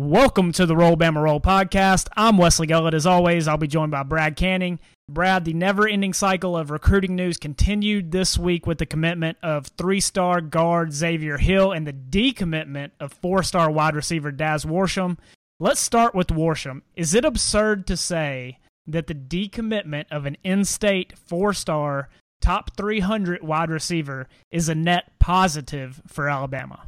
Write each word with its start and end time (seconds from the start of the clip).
Welcome 0.00 0.52
to 0.52 0.64
the 0.64 0.74
Roll 0.74 0.96
Bama 0.96 1.22
Roll 1.22 1.42
podcast. 1.42 2.08
I'm 2.16 2.38
Wesley 2.38 2.66
Gullett. 2.66 2.94
As 2.94 3.04
always, 3.04 3.46
I'll 3.46 3.58
be 3.58 3.66
joined 3.66 3.90
by 3.90 4.02
Brad 4.02 4.34
Canning. 4.34 4.80
Brad, 5.10 5.44
the 5.44 5.52
never 5.52 5.86
ending 5.86 6.14
cycle 6.14 6.56
of 6.56 6.70
recruiting 6.70 7.14
news 7.14 7.36
continued 7.36 8.10
this 8.10 8.38
week 8.38 8.66
with 8.66 8.78
the 8.78 8.86
commitment 8.86 9.36
of 9.42 9.66
three 9.66 10.00
star 10.00 10.40
guard 10.40 10.94
Xavier 10.94 11.36
Hill 11.36 11.72
and 11.72 11.86
the 11.86 11.92
decommitment 11.92 12.92
of 12.98 13.12
four 13.12 13.42
star 13.42 13.70
wide 13.70 13.94
receiver 13.94 14.32
Daz 14.32 14.64
Worsham. 14.64 15.18
Let's 15.58 15.82
start 15.82 16.14
with 16.14 16.28
Worsham. 16.28 16.80
Is 16.96 17.12
it 17.12 17.26
absurd 17.26 17.86
to 17.88 17.96
say 17.98 18.58
that 18.86 19.06
the 19.06 19.14
decommitment 19.14 20.06
of 20.10 20.24
an 20.24 20.38
in 20.42 20.64
state 20.64 21.12
four 21.18 21.52
star 21.52 22.08
top 22.40 22.74
300 22.74 23.42
wide 23.42 23.68
receiver 23.68 24.28
is 24.50 24.70
a 24.70 24.74
net 24.74 25.12
positive 25.18 26.00
for 26.06 26.26
Alabama? 26.26 26.86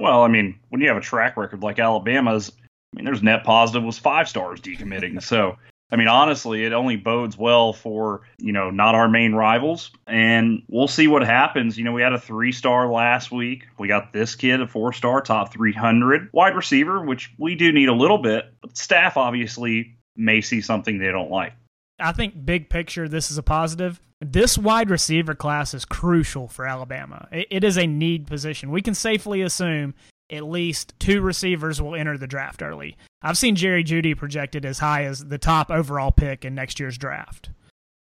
Well, 0.00 0.22
I 0.22 0.28
mean, 0.28 0.58
when 0.70 0.80
you 0.80 0.88
have 0.88 0.96
a 0.96 1.02
track 1.02 1.36
record 1.36 1.62
like 1.62 1.78
Alabama's, 1.78 2.50
I 2.58 2.96
mean, 2.96 3.04
there's 3.04 3.22
net 3.22 3.44
positive 3.44 3.84
was 3.84 3.98
five 3.98 4.28
stars 4.28 4.60
decommitting. 4.60 5.22
so, 5.30 5.56
I 5.92 5.96
mean, 5.96 6.08
honestly, 6.08 6.64
it 6.64 6.72
only 6.72 6.96
bodes 6.96 7.36
well 7.36 7.74
for, 7.74 8.22
you 8.38 8.52
know, 8.52 8.70
not 8.70 8.94
our 8.94 9.08
main 9.08 9.34
rivals. 9.34 9.90
And 10.06 10.62
we'll 10.68 10.88
see 10.88 11.06
what 11.06 11.22
happens. 11.22 11.76
You 11.76 11.84
know, 11.84 11.92
we 11.92 12.00
had 12.00 12.14
a 12.14 12.18
three 12.18 12.50
star 12.50 12.90
last 12.90 13.30
week. 13.30 13.66
We 13.78 13.88
got 13.88 14.12
this 14.14 14.34
kid, 14.34 14.62
a 14.62 14.66
four 14.66 14.94
star, 14.94 15.20
top 15.20 15.52
300 15.52 16.30
wide 16.32 16.56
receiver, 16.56 17.04
which 17.04 17.30
we 17.38 17.54
do 17.54 17.70
need 17.70 17.90
a 17.90 17.94
little 17.94 18.18
bit. 18.18 18.54
But 18.62 18.78
staff 18.78 19.18
obviously 19.18 19.98
may 20.16 20.40
see 20.40 20.62
something 20.62 20.98
they 20.98 21.12
don't 21.12 21.30
like. 21.30 21.52
I 21.98 22.12
think 22.12 22.46
big 22.46 22.70
picture, 22.70 23.06
this 23.06 23.30
is 23.30 23.36
a 23.36 23.42
positive. 23.42 24.00
This 24.20 24.58
wide 24.58 24.90
receiver 24.90 25.34
class 25.34 25.72
is 25.72 25.84
crucial 25.84 26.46
for 26.46 26.66
Alabama. 26.66 27.26
it 27.32 27.64
is 27.64 27.78
a 27.78 27.86
need 27.86 28.26
position. 28.26 28.70
We 28.70 28.82
can 28.82 28.94
safely 28.94 29.40
assume 29.40 29.94
at 30.30 30.44
least 30.44 30.94
two 30.98 31.22
receivers 31.22 31.80
will 31.80 31.94
enter 31.94 32.18
the 32.18 32.26
draft 32.26 32.62
early. 32.62 32.96
I've 33.22 33.38
seen 33.38 33.56
Jerry 33.56 33.82
Jeudy 33.82 34.14
projected 34.14 34.64
as 34.64 34.78
high 34.78 35.04
as 35.04 35.24
the 35.24 35.38
top 35.38 35.70
overall 35.70 36.12
pick 36.12 36.44
in 36.44 36.54
next 36.54 36.78
year's 36.78 36.98
draft. 36.98 37.50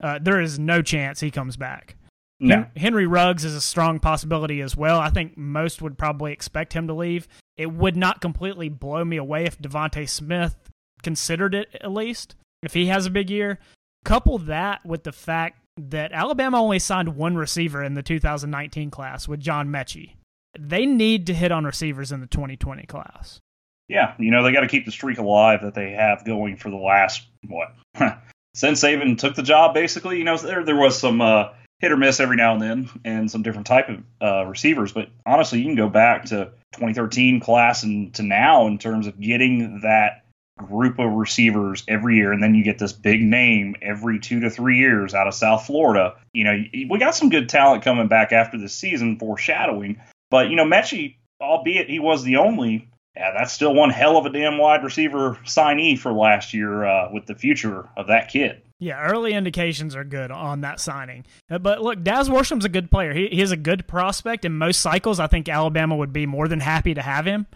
Uh, 0.02 0.20
there 0.22 0.40
is 0.40 0.60
no 0.60 0.82
chance 0.82 1.20
he 1.20 1.32
comes 1.32 1.58
back. 1.58 1.96
No. 2.40 2.66
Henry 2.76 3.08
Ruggs 3.08 3.46
is 3.46 3.56
a 3.56 3.62
strong 3.62 4.00
possibility 4.00 4.62
as 4.62 4.76
well. 4.76 5.00
I 5.00 5.10
think 5.10 5.38
most 5.38 5.82
would 5.82 5.98
probably 5.98 6.32
expect 6.34 6.74
him 6.74 6.88
to 6.88 6.94
leave. 6.94 7.28
It 7.58 7.72
would 7.72 7.96
not 7.96 8.22
completely 8.22 8.70
blow 8.70 9.06
me 9.06 9.18
away 9.18 9.46
if 9.46 9.60
DeVonta 9.60 10.08
Smith 10.08 10.56
considered 11.02 11.56
it 11.56 11.70
at 11.80 11.92
least. 11.92 12.36
If 12.62 12.74
he 12.74 12.88
has 12.88 13.06
a 13.06 13.12
big 13.12 13.30
year, 13.30 13.60
Couple 14.04 14.38
that 14.40 14.86
with 14.86 15.04
the 15.04 15.14
fact 15.14 15.63
that 15.78 16.12
Alabama 16.12 16.62
only 16.62 16.80
signed 16.80 17.16
one 17.16 17.36
receiver 17.36 17.84
in 17.84 17.94
the 17.94 18.04
2019 18.04 18.92
class 18.92 19.28
with 19.28 19.40
John 19.40 19.70
Metchie. 19.70 20.16
They 20.58 20.86
need 20.86 21.28
to 21.28 21.34
hit 21.34 21.52
on 21.52 21.66
receivers 21.66 22.12
in 22.12 22.22
the 22.22 22.28
2020 22.28 22.86
class. 22.86 23.40
Yeah, 23.90 24.14
you 24.18 24.32
know, 24.32 24.44
they 24.44 24.52
got 24.52 24.62
to 24.62 24.68
keep 24.68 24.86
the 24.86 24.92
streak 24.92 25.18
alive 25.18 25.62
that 25.64 25.74
they 25.74 25.92
have 25.92 26.26
going 26.26 26.58
for 26.58 26.70
the 26.70 26.78
last, 26.78 27.24
what, 27.48 27.76
since 28.56 28.82
Saban 28.82 29.18
took 29.18 29.36
the 29.36 29.44
job, 29.44 29.74
basically. 29.74 30.18
You 30.18 30.24
know, 30.24 30.38
there, 30.38 30.64
there 30.64 30.76
was 30.76 30.98
some 30.98 31.22
uh, 31.22 31.50
hit 31.80 31.92
or 31.92 31.98
miss 31.98 32.20
every 32.20 32.38
now 32.38 32.54
and 32.54 32.62
then 32.62 32.90
and 33.04 33.30
some 33.30 33.42
different 33.42 33.68
type 33.68 33.90
of 33.90 34.04
uh, 34.22 34.46
receivers. 34.46 34.94
But 34.94 35.10
honestly, 35.26 35.60
you 35.60 35.66
can 35.66 35.76
go 35.76 35.90
back 35.90 36.26
to 36.26 36.52
2013 36.74 37.40
class 37.40 37.84
and 37.84 38.14
to 38.16 38.24
now 38.24 38.68
in 38.68 38.78
terms 38.78 39.06
of 39.06 39.20
getting 39.20 39.82
that 39.82 40.23
group 40.58 41.00
of 41.00 41.12
receivers 41.12 41.84
every 41.88 42.18
year, 42.18 42.32
and 42.32 42.42
then 42.42 42.56
you 42.56 42.64
get 42.64 42.80
this 42.80 42.94
big 42.94 43.22
name 43.22 43.76
every 43.82 44.20
two 44.20 44.40
to 44.42 44.50
three 44.50 44.78
years 44.78 45.14
out 45.14 45.28
of 45.28 45.34
South 45.34 45.66
Florida. 45.66 46.16
You 46.34 46.44
know, 46.44 46.64
we 46.90 47.00
got 47.00 47.16
some 47.16 47.30
good 47.30 47.50
talent 47.50 47.84
coming 47.84 48.08
back 48.08 48.32
after 48.32 48.58
this 48.58 48.74
season, 48.74 49.18
foreshadowing. 49.18 50.00
But 50.30 50.50
you 50.50 50.56
know, 50.56 50.66
Metchie, 50.66 51.16
albeit 51.42 51.90
he 51.90 52.00
was 52.00 52.24
the 52.24 52.38
only, 52.38 52.88
yeah, 53.16 53.32
that's 53.38 53.54
still 53.54 53.74
one 53.74 53.90
hell 53.90 54.18
of 54.18 54.26
a 54.26 54.30
damn 54.30 54.58
wide 54.58 54.84
receiver 54.84 55.38
signee 55.44 55.98
for 55.98 56.12
last 56.12 56.54
year 56.54 56.86
uh, 56.86 57.10
with 57.12 57.26
the 57.26 57.36
future 57.36 57.90
of 57.98 58.08
that 58.08 58.30
kid. 58.30 58.62
Yeah, 58.80 59.02
early 59.02 59.34
indications 59.34 59.96
are 59.96 60.04
good 60.04 60.30
on 60.30 60.62
that 60.62 60.80
signing. 60.80 61.26
Uh, 61.50 61.58
but 61.58 61.82
look, 61.82 62.04
Daz 62.04 62.30
Worsham's 62.30 62.66
a 62.66 62.70
good 62.70 62.92
player. 62.92 63.14
He, 63.14 63.28
he 63.28 63.42
is 63.42 63.52
a 63.52 63.58
good 63.58 63.88
prospect. 63.88 64.44
In 64.44 64.58
most 64.58 64.82
cycles, 64.82 65.22
I 65.22 65.28
think 65.28 65.48
Alabama 65.48 65.96
would 65.96 66.12
be 66.12 66.26
more 66.26 66.50
than 66.50 66.60
happy 66.60 66.94
to 66.94 67.02
have 67.02 67.26
him. 67.26 67.48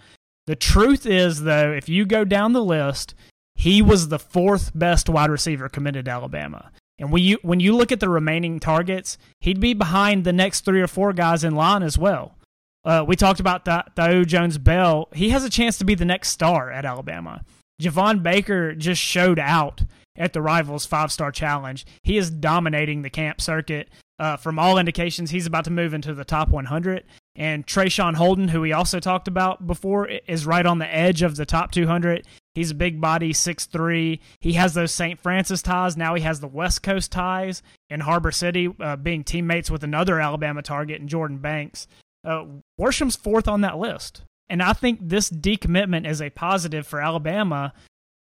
The 0.48 0.56
truth 0.56 1.06
is, 1.06 1.44
though, 1.44 1.72
if 1.72 1.88
you 1.88 2.06
go 2.06 2.26
down 2.26 2.54
the 2.54 2.64
list, 2.64 3.14
he 3.56 3.82
was 3.82 4.08
the 4.08 4.20
fourth 4.20 4.72
best 4.74 5.10
wide 5.10 5.30
receiver 5.30 5.70
committed 5.70 6.06
to 6.06 6.12
Alabama. 6.12 6.72
And 6.98 7.12
when 7.12 7.22
you 7.22 7.38
when 7.44 7.60
you 7.60 7.76
look 7.76 7.92
at 7.92 8.00
the 8.00 8.10
remaining 8.10 8.60
targets, 8.60 9.18
he'd 9.42 9.60
be 9.60 9.74
behind 9.74 10.24
the 10.24 10.34
next 10.34 10.62
three 10.62 10.82
or 10.82 10.88
four 10.88 11.14
guys 11.14 11.44
in 11.44 11.54
line 11.54 11.84
as 11.84 11.98
well. 11.98 12.36
Uh, 12.84 13.04
we 13.06 13.16
talked 13.16 13.40
about 13.40 13.66
Thaiu 13.66 14.26
Jones 14.26 14.58
Bell. 14.58 15.10
He 15.14 15.30
has 15.32 15.44
a 15.44 15.50
chance 15.50 15.78
to 15.78 15.86
be 15.86 15.94
the 15.94 16.06
next 16.06 16.30
star 16.30 16.72
at 16.72 16.86
Alabama. 16.86 17.44
Javon 17.82 18.24
Baker 18.24 18.74
just 18.74 19.02
showed 19.02 19.38
out 19.38 19.84
at 20.16 20.34
the 20.34 20.42
Rivals 20.42 20.86
Five 20.86 21.12
Star 21.12 21.32
Challenge. 21.32 21.86
He 22.04 22.18
is 22.18 22.32
dominating 22.32 23.02
the 23.02 23.10
camp 23.10 23.42
circuit. 23.42 23.90
Uh, 24.20 24.36
from 24.36 24.58
all 24.58 24.80
indications, 24.80 25.30
he's 25.30 25.46
about 25.46 25.66
to 25.66 25.72
move 25.72 25.94
into 25.94 26.14
the 26.14 26.26
top 26.26 26.50
100. 26.50 27.04
And 27.36 27.68
Traeshon 27.68 28.16
Holden, 28.16 28.48
who 28.48 28.62
we 28.62 28.74
also 28.74 29.00
talked 29.00 29.28
about 29.28 29.68
before, 29.68 30.08
is 30.08 30.46
right 30.46 30.66
on 30.66 30.80
the 30.80 30.94
edge 30.94 31.22
of 31.22 31.36
the 31.36 31.46
top 31.46 31.72
200. 31.72 32.26
He's 32.56 32.72
a 32.72 32.76
big 32.76 33.00
body, 33.00 33.32
6'3. 33.32 34.20
He 34.40 34.54
has 34.54 34.74
those 34.74 34.92
St. 34.92 35.20
Francis 35.20 35.62
ties. 35.62 35.96
Now 35.96 36.16
he 36.16 36.24
has 36.24 36.40
the 36.40 36.48
West 36.48 36.82
Coast 36.82 37.12
ties 37.12 37.62
in 37.92 38.00
Harbor 38.00 38.32
City, 38.32 38.74
uh, 38.80 38.96
being 38.96 39.24
teammates 39.24 39.70
with 39.70 39.84
another 39.84 40.20
Alabama 40.20 40.64
target 40.64 41.00
in 41.00 41.08
Jordan 41.08 41.38
Banks. 41.38 41.88
Uh, 42.26 42.46
Worsham's 42.80 43.16
fourth 43.16 43.48
on 43.48 43.62
that 43.62 43.78
list. 43.78 44.24
And 44.50 44.64
I 44.64 44.74
think 44.74 45.00
this 45.04 45.30
decommitment 45.30 46.10
is 46.10 46.22
a 46.22 46.32
positive 46.32 46.88
for 46.88 47.00
Alabama. 47.00 47.74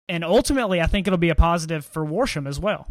And 0.07 0.23
ultimately, 0.23 0.79
I 0.79 0.85
think 0.85 1.07
it'll 1.07 1.17
be 1.17 1.29
a 1.29 1.35
positive 1.35 1.83
for 1.83 2.05
Worsham 2.05 2.47
as 2.47 2.59
well. 2.59 2.87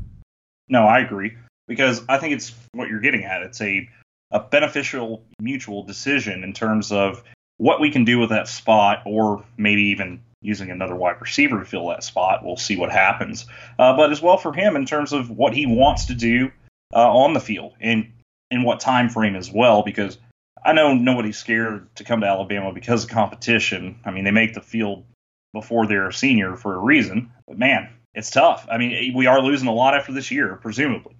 No, 0.69 0.85
I 0.87 0.99
agree. 0.99 1.33
Because 1.69 2.03
I 2.09 2.19
think 2.19 2.35
it's 2.35 2.53
what 2.73 2.89
you're 2.89 3.01
getting 3.01 3.25
at. 3.25 3.43
It's 3.43 3.61
a 3.61 3.89
a 4.31 4.41
beneficial 4.41 5.25
mutual 5.41 5.83
decision 5.85 6.45
in 6.45 6.53
terms 6.53 6.93
of 6.93 7.23
what 7.57 7.81
we 7.81 7.91
can 7.91 8.05
do 8.05 8.19
with 8.19 8.31
that 8.31 8.49
spot, 8.49 9.03
or 9.07 9.45
maybe 9.57 9.83
even 9.85 10.21
using 10.41 10.71
another 10.71 10.95
wide 10.95 11.21
receiver 11.21 11.59
to 11.59 11.65
fill 11.65 11.89
that 11.89 12.05
spot. 12.05 12.45
We'll 12.45 12.57
see 12.57 12.77
what 12.77 12.93
happens. 12.93 13.47
Uh, 13.79 13.97
but 13.97 14.13
as 14.13 14.23
well 14.23 14.37
for 14.37 14.53
him 14.53 14.77
in 14.77 14.87
terms 14.87 15.13
of 15.13 15.31
what 15.31 15.55
he 15.55 15.67
wants 15.67 16.07
to 16.07 16.15
do 16.15 16.51
uh, 16.95 17.11
on 17.11 17.33
the 17.33 17.41
field 17.41 17.75
and 17.81 18.13
in 18.51 18.63
what 18.63 18.81
time 18.81 19.09
frame 19.09 19.35
as 19.35 19.51
well, 19.51 19.83
because 19.83 20.19
I 20.65 20.73
know 20.73 20.95
nobody's 20.95 21.39
scared 21.39 21.95
to 21.97 22.05
come 22.05 22.21
to 22.21 22.27
Alabama 22.27 22.73
because 22.73 23.05
of 23.05 23.11
competition. 23.11 23.99
I 24.05 24.11
mean, 24.11 24.25
they 24.25 24.31
make 24.31 24.55
the 24.55 24.61
field 24.61 25.05
before 25.53 25.87
they're 25.87 26.09
a 26.09 26.13
senior 26.13 26.57
for 26.57 26.75
a 26.75 26.79
reason. 26.79 27.33
But 27.47 27.59
man, 27.59 27.91
it's 28.15 28.31
tough. 28.31 28.67
I 28.71 28.79
mean, 28.79 29.15
we 29.15 29.27
are 29.27 29.41
losing 29.41 29.69
a 29.69 29.73
lot 29.73 29.95
after 29.95 30.13
this 30.13 30.31
year, 30.31 30.57
presumably 30.57 31.15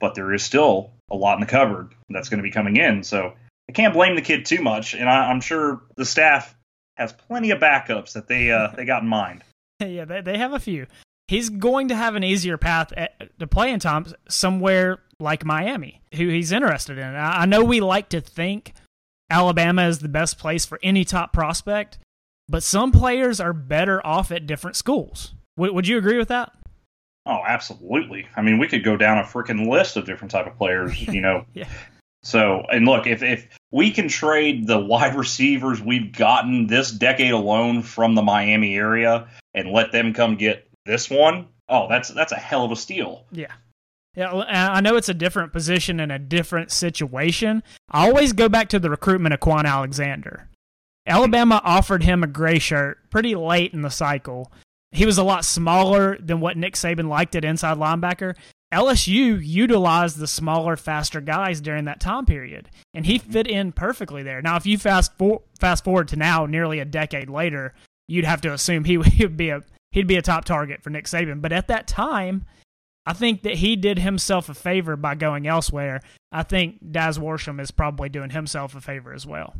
but 0.00 0.14
there 0.14 0.32
is 0.32 0.42
still 0.42 0.90
a 1.10 1.16
lot 1.16 1.34
in 1.34 1.40
the 1.40 1.46
cupboard 1.46 1.94
that's 2.08 2.28
going 2.28 2.38
to 2.38 2.42
be 2.42 2.50
coming 2.50 2.76
in. 2.76 3.02
So 3.02 3.34
I 3.68 3.72
can't 3.72 3.94
blame 3.94 4.16
the 4.16 4.22
kid 4.22 4.46
too 4.46 4.62
much, 4.62 4.94
and 4.94 5.08
I, 5.08 5.30
am 5.30 5.40
sure 5.40 5.82
the 5.96 6.04
staff 6.04 6.56
has 6.96 7.12
plenty 7.12 7.50
of 7.50 7.60
backups 7.60 8.14
that 8.14 8.26
they 8.26 8.50
uh, 8.50 8.68
they 8.74 8.84
got 8.84 9.02
in 9.02 9.08
mind. 9.08 9.44
Yeah, 9.82 10.04
they, 10.04 10.20
they 10.20 10.36
have 10.36 10.52
a 10.52 10.60
few. 10.60 10.86
He's 11.26 11.48
going 11.48 11.88
to 11.88 11.96
have 11.96 12.14
an 12.14 12.22
easier 12.22 12.58
path 12.58 12.92
at, 12.92 13.38
to 13.38 13.46
playing 13.46 13.78
time 13.78 14.04
somewhere 14.28 14.98
like 15.18 15.42
Miami, 15.42 16.02
who 16.16 16.28
he's 16.28 16.52
interested 16.52 16.98
in. 16.98 17.14
I, 17.14 17.42
I 17.42 17.46
know 17.46 17.64
we 17.64 17.80
like 17.80 18.10
to 18.10 18.20
think 18.20 18.74
Alabama 19.30 19.86
is 19.86 20.00
the 20.00 20.08
best 20.08 20.36
place 20.36 20.66
for 20.66 20.78
any 20.82 21.02
top 21.02 21.32
prospect, 21.32 21.96
but 22.46 22.62
some 22.62 22.92
players 22.92 23.40
are 23.40 23.54
better 23.54 24.04
off 24.06 24.30
at 24.30 24.46
different 24.46 24.76
schools. 24.76 25.32
W- 25.56 25.72
would 25.72 25.88
you 25.88 25.96
agree 25.96 26.18
with 26.18 26.28
that? 26.28 26.52
Oh, 27.26 27.40
absolutely. 27.46 28.26
I 28.36 28.42
mean, 28.42 28.58
we 28.58 28.66
could 28.66 28.82
go 28.82 28.96
down 28.96 29.18
a 29.18 29.22
freaking 29.22 29.68
list 29.68 29.96
of 29.96 30.06
different 30.06 30.30
type 30.30 30.46
of 30.46 30.56
players, 30.56 31.00
you 31.08 31.20
know. 31.20 31.44
yeah. 31.54 31.68
So, 32.22 32.66
and 32.70 32.84
look, 32.84 33.06
if 33.06 33.22
if 33.22 33.48
we 33.70 33.90
can 33.90 34.08
trade 34.08 34.66
the 34.66 34.78
wide 34.78 35.16
receivers 35.16 35.80
we've 35.80 36.12
gotten 36.12 36.66
this 36.66 36.90
decade 36.90 37.32
alone 37.32 37.82
from 37.82 38.14
the 38.14 38.22
Miami 38.22 38.76
area 38.76 39.28
and 39.54 39.70
let 39.70 39.92
them 39.92 40.12
come 40.12 40.36
get 40.36 40.68
this 40.84 41.08
one, 41.08 41.48
oh, 41.68 41.88
that's 41.88 42.10
that's 42.10 42.32
a 42.32 42.36
hell 42.36 42.64
of 42.64 42.72
a 42.72 42.76
steal. 42.76 43.24
Yeah. 43.32 43.52
Yeah, 44.16 44.32
I 44.32 44.80
know 44.80 44.96
it's 44.96 45.08
a 45.08 45.14
different 45.14 45.52
position 45.52 46.00
and 46.00 46.10
a 46.10 46.18
different 46.18 46.72
situation. 46.72 47.62
I 47.88 48.08
always 48.08 48.32
go 48.32 48.48
back 48.48 48.68
to 48.70 48.80
the 48.80 48.90
recruitment 48.90 49.32
of 49.32 49.38
Kwon 49.38 49.64
Alexander. 49.66 50.48
Alabama 51.06 51.60
offered 51.64 52.02
him 52.02 52.24
a 52.24 52.26
gray 52.26 52.58
shirt 52.58 52.98
pretty 53.08 53.36
late 53.36 53.72
in 53.72 53.82
the 53.82 53.88
cycle, 53.88 54.50
he 54.92 55.06
was 55.06 55.18
a 55.18 55.24
lot 55.24 55.44
smaller 55.44 56.16
than 56.18 56.40
what 56.40 56.56
Nick 56.56 56.74
Saban 56.74 57.08
liked 57.08 57.36
at 57.36 57.44
inside 57.44 57.78
linebacker. 57.78 58.34
LSU 58.72 59.40
utilized 59.42 60.18
the 60.18 60.26
smaller, 60.26 60.76
faster 60.76 61.20
guys 61.20 61.60
during 61.60 61.86
that 61.86 62.00
time 62.00 62.24
period, 62.24 62.70
and 62.94 63.04
he 63.04 63.18
mm-hmm. 63.18 63.30
fit 63.30 63.46
in 63.48 63.72
perfectly 63.72 64.22
there. 64.22 64.40
Now, 64.40 64.56
if 64.56 64.66
you 64.66 64.78
fast 64.78 65.12
for, 65.18 65.42
fast 65.58 65.82
forward 65.82 66.08
to 66.08 66.16
now, 66.16 66.46
nearly 66.46 66.78
a 66.78 66.84
decade 66.84 67.28
later, 67.28 67.74
you'd 68.06 68.24
have 68.24 68.40
to 68.42 68.52
assume 68.52 68.84
he 68.84 68.98
would 69.20 69.36
be 69.36 69.50
a 69.50 69.62
he'd 69.92 70.06
be 70.06 70.16
a 70.16 70.22
top 70.22 70.44
target 70.44 70.82
for 70.82 70.90
Nick 70.90 71.06
Saban. 71.06 71.42
But 71.42 71.52
at 71.52 71.66
that 71.68 71.88
time, 71.88 72.44
I 73.06 73.12
think 73.12 73.42
that 73.42 73.56
he 73.56 73.74
did 73.74 73.98
himself 73.98 74.48
a 74.48 74.54
favor 74.54 74.96
by 74.96 75.16
going 75.16 75.48
elsewhere. 75.48 76.00
I 76.30 76.44
think 76.44 76.92
Daz 76.92 77.18
Worsham 77.18 77.60
is 77.60 77.72
probably 77.72 78.08
doing 78.08 78.30
himself 78.30 78.76
a 78.76 78.80
favor 78.80 79.12
as 79.12 79.26
well. 79.26 79.54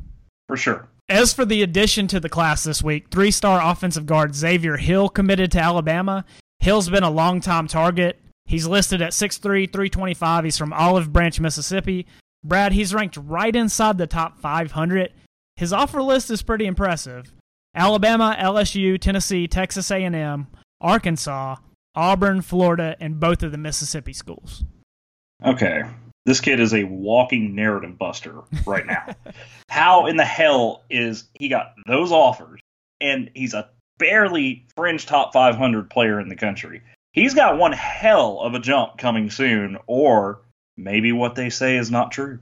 For 0.47 0.57
sure. 0.57 0.89
As 1.11 1.33
for 1.33 1.45
the 1.45 1.65
addition 1.65 2.07
to 2.07 2.21
the 2.21 2.29
class 2.29 2.63
this 2.63 2.85
week, 2.85 3.09
three 3.11 3.33
star 3.33 3.61
offensive 3.61 4.07
guard 4.07 4.33
Xavier 4.33 4.77
Hill 4.77 5.09
committed 5.09 5.51
to 5.53 5.59
Alabama. 5.59 6.25
Hill's 6.61 6.89
been 6.89 7.03
a 7.03 7.11
long 7.11 7.41
time 7.41 7.67
target. 7.67 8.21
He's 8.45 8.69
listed 8.69 9.03
at 9.03 9.11
6'3, 9.11 9.73
325. 9.73 10.45
He's 10.45 10.57
from 10.57 10.73
Olive 10.73 11.13
Branch, 11.13 11.41
Mississippi. 11.41 12.07
Brad, 12.45 12.73
he's 12.73 12.95
ranked 12.95 13.17
right 13.17 13.55
inside 13.57 13.99
the 13.99 14.07
top 14.07 14.39
500. 14.39 15.13
His 15.57 15.73
offer 15.73 16.01
list 16.01 16.31
is 16.31 16.43
pretty 16.43 16.67
impressive. 16.67 17.33
Alabama, 17.75 18.37
LSU, 18.39 18.99
Tennessee, 18.99 19.49
Texas 19.49 19.91
A&M, 19.91 20.47
Arkansas, 20.81 21.57
Auburn, 21.97 22.41
Florida, 22.41 22.97
and 23.01 23.19
both 23.19 23.43
of 23.43 23.51
the 23.51 23.59
Mississippi 23.59 24.13
schools. 24.13 24.65
Okay. 25.45 25.83
This 26.31 26.39
kid 26.39 26.61
is 26.61 26.73
a 26.73 26.85
walking 26.85 27.57
narrative 27.57 27.99
buster 27.99 28.43
right 28.65 28.87
now. 28.87 29.17
How 29.69 30.07
in 30.07 30.17
the 30.17 30.25
hell 30.25 30.85
is 30.89 31.25
he 31.35 31.49
got 31.49 31.75
those 31.89 32.13
offers 32.13 32.61
and 33.01 33.33
he's 33.35 33.53
a 33.53 33.69
barely 33.99 34.65
fringe 34.77 35.07
top 35.07 35.33
500 35.33 35.91
player 35.91 36.21
in 36.21 36.29
the 36.29 36.37
country? 36.37 36.83
He's 37.13 37.35
got 37.35 37.59
one 37.59 37.73
hell 37.73 38.39
of 38.39 38.55
a 38.55 38.61
jump 38.61 38.97
coming 38.97 39.29
soon, 39.29 39.77
or 39.89 40.43
maybe 40.77 41.11
what 41.11 41.35
they 41.35 41.51
say 41.51 41.77
is 41.77 41.91
not 41.91 42.13
true. 42.13 42.39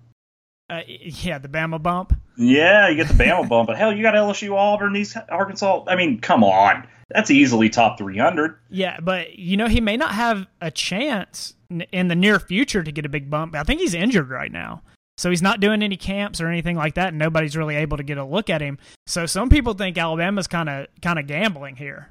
Uh, 0.69 0.83
yeah, 0.87 1.39
the 1.39 1.49
Bama 1.49 1.83
bump. 1.83 2.13
Yeah, 2.39 2.89
you 2.89 2.95
get 2.95 3.09
the 3.09 3.15
Bama 3.15 3.49
bump, 3.49 3.67
but 3.67 3.77
hell, 3.77 3.93
you 3.93 4.03
got 4.03 4.15
LSU, 4.15 4.55
Auburn, 4.55 4.93
these 4.93 5.17
Arkansas. 5.29 5.85
I 5.89 5.97
mean, 5.97 6.21
come 6.21 6.45
on, 6.45 6.87
that's 7.11 7.31
easily 7.31 7.69
top 7.69 7.99
300. 7.99 8.57
Yeah, 8.71 8.99
but 9.01 9.39
you 9.39 9.57
know 9.57 9.67
he 9.67 9.81
may 9.81 9.97
not 9.97 10.13
have 10.13 10.47
a 10.61 10.71
chance 10.71 11.55
in 11.93 12.09
the 12.09 12.15
near 12.15 12.39
future 12.39 12.83
to 12.83 12.93
get 12.93 13.05
a 13.05 13.09
big 13.09 13.29
bump. 13.29 13.57
I 13.57 13.65
think 13.65 13.81
he's 13.81 13.93
injured 13.93 14.31
right 14.31 14.53
now. 14.53 14.83
So 15.19 15.31
he's 15.31 15.43
not 15.43 15.59
doing 15.59 15.83
any 15.83 15.97
camps 15.97 16.41
or 16.41 16.47
anything 16.47 16.77
like 16.77 16.95
that, 16.95 17.09
and 17.09 17.19
nobody's 17.19 17.57
really 17.57 17.75
able 17.75 17.97
to 17.97 18.05
get 18.05 18.19
a 18.19 18.25
look 18.25 18.49
at 18.49 18.61
him. 18.61 18.79
So 19.09 19.27
some 19.27 19.51
people 19.51 19.75
think 19.75 19.99
Alabama's 19.99 20.47
kind 20.47 20.69
of 20.69 20.87
kind 21.03 21.19
of 21.19 21.27
gambling 21.27 21.75
here. 21.75 22.09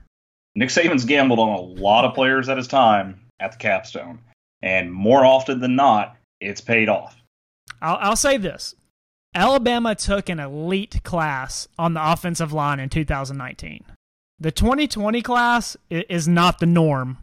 Nick 0.55 0.69
Saban's 0.69 1.05
gambled 1.05 1.39
on 1.39 1.49
a 1.49 1.61
lot 1.61 2.03
of 2.03 2.13
players 2.13 2.49
at 2.49 2.57
his 2.57 2.67
time 2.67 3.21
at 3.39 3.53
the 3.53 3.57
capstone, 3.59 4.19
and 4.61 4.91
more 4.91 5.23
often 5.23 5.61
than 5.61 5.77
not, 5.77 6.17
it's 6.41 6.59
paid 6.59 6.89
off. 6.89 7.15
I'll, 7.81 7.97
I'll 8.01 8.15
say 8.17 8.35
this: 8.35 8.75
Alabama 9.37 9.93
took 9.93 10.29
an 10.29 10.39
elite 10.39 11.03
class 11.03 11.67
on 11.77 11.93
the 11.93 12.11
offensive 12.11 12.51
line 12.51 12.79
in 12.79 12.89
2019. 12.89 13.83
The 14.39 14.51
2020 14.51 15.21
class 15.21 15.77
is 15.91 16.27
not 16.27 16.57
the 16.57 16.65
norm 16.65 17.19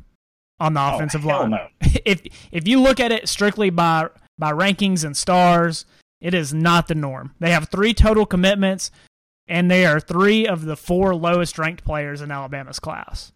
on 0.60 0.74
the 0.74 0.80
oh, 0.80 0.94
offensive 0.94 1.24
line. 1.24 1.50
No. 1.50 1.66
If 2.04 2.22
if 2.52 2.68
you 2.68 2.80
look 2.80 3.00
at 3.00 3.12
it 3.12 3.28
strictly 3.28 3.70
by 3.70 4.08
by 4.38 4.52
rankings 4.52 5.04
and 5.04 5.16
stars, 5.16 5.86
it 6.20 6.34
is 6.34 6.54
not 6.54 6.86
the 6.86 6.94
norm. 6.94 7.34
They 7.40 7.50
have 7.50 7.68
three 7.68 7.94
total 7.94 8.26
commitments, 8.26 8.90
and 9.48 9.70
they 9.70 9.84
are 9.84 9.98
three 9.98 10.46
of 10.46 10.64
the 10.64 10.76
four 10.76 11.14
lowest 11.14 11.58
ranked 11.58 11.84
players 11.84 12.20
in 12.20 12.30
Alabama's 12.30 12.78
class. 12.78 13.32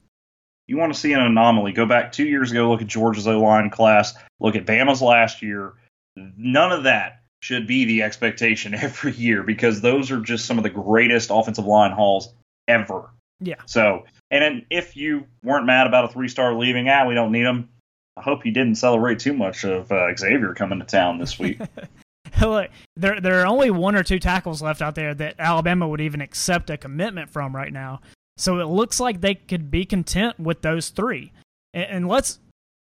You 0.69 0.77
want 0.77 0.93
to 0.93 0.99
see 0.99 1.13
an 1.13 1.21
anomaly? 1.21 1.73
Go 1.73 1.87
back 1.87 2.13
two 2.13 2.27
years 2.27 2.53
ago, 2.53 2.71
look 2.71 2.83
at 2.83 2.87
Georgia's 2.87 3.27
O 3.27 3.41
line 3.41 3.71
class, 3.71 4.15
look 4.39 4.55
at 4.55 4.67
Bama's 4.67 5.03
last 5.03 5.43
year. 5.43 5.73
None 6.17 6.73
of 6.73 6.85
that 6.85 7.18
should 7.41 7.67
be 7.67 7.85
the 7.85 8.03
expectation 8.03 8.75
every 8.75 9.13
year 9.13 9.43
because 9.43 9.81
those 9.81 10.11
are 10.11 10.21
just 10.21 10.47
some 10.47 10.59
of 10.59 10.65
the 10.65 10.71
greatest 10.71 11.31
offensive 11.33 11.67
line 11.67 11.93
hauls 11.93 12.33
ever. 12.67 13.11
Yeah. 13.41 13.57
So, 13.67 14.05
and 14.31 14.67
if 14.71 14.97
you 14.97 15.27
weren't 15.43 15.67
mad 15.67 15.87
about 15.87 16.07
a 16.07 16.09
three 16.09 16.29
star 16.29 16.55
leaving, 16.55 16.89
ah, 16.89 17.07
we 17.07 17.15
don't 17.15 17.33
need 17.33 17.45
him. 17.45 17.69
I 18.17 18.23
hope 18.23 18.45
you 18.45 18.53
didn't 18.53 18.75
celebrate 18.75 19.21
too 19.21 19.33
much 19.33 19.65
of 19.65 19.93
uh, 19.93 20.15
Xavier 20.17 20.55
coming 20.55 20.81
to 20.81 20.85
town 20.85 21.19
this 21.19 21.39
week. 21.39 21.61
Look, 22.41 22.71
there 22.97 23.21
there 23.21 23.41
are 23.41 23.47
only 23.47 23.71
one 23.71 23.95
or 23.95 24.03
two 24.03 24.19
tackles 24.19 24.61
left 24.61 24.83
out 24.83 24.97
there 24.97 25.15
that 25.15 25.37
Alabama 25.39 25.89
would 25.89 26.01
even 26.01 26.21
accept 26.21 26.69
a 26.69 26.77
commitment 26.77 27.31
from 27.31 27.55
right 27.55 27.73
now. 27.73 28.01
So 28.37 28.59
it 28.59 28.67
looks 28.67 29.01
like 29.01 29.21
they 29.21 29.35
could 29.35 29.71
be 29.71 29.85
content 29.85 30.39
with 30.39 30.63
those 30.63 30.91
three. 30.91 31.33
And, 31.73 31.85
and 31.85 32.09
let's 32.09 32.39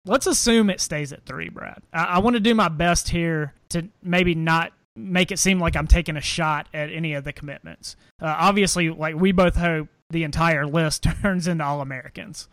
let's 0.05 0.27
assume 0.27 0.69
it 0.69 0.79
stays 0.79 1.13
at 1.13 1.25
three, 1.25 1.49
Brad. 1.49 1.81
I, 1.93 2.03
I 2.03 2.19
want 2.19 2.35
to 2.35 2.39
do 2.39 2.55
my 2.55 2.69
best 2.69 3.09
here 3.09 3.53
to 3.69 3.87
maybe 4.03 4.35
not 4.35 4.73
make 4.95 5.31
it 5.31 5.39
seem 5.39 5.59
like 5.59 5.75
I'm 5.75 5.87
taking 5.87 6.17
a 6.17 6.21
shot 6.21 6.67
at 6.73 6.91
any 6.91 7.13
of 7.13 7.23
the 7.23 7.33
commitments. 7.33 7.95
Uh, 8.21 8.35
obviously, 8.37 8.89
like 8.89 9.15
we 9.15 9.31
both 9.31 9.55
hope 9.55 9.87
the 10.09 10.23
entire 10.23 10.65
list 10.65 11.03
turns 11.21 11.47
into 11.47 11.63
All 11.63 11.81
Americans. 11.81 12.47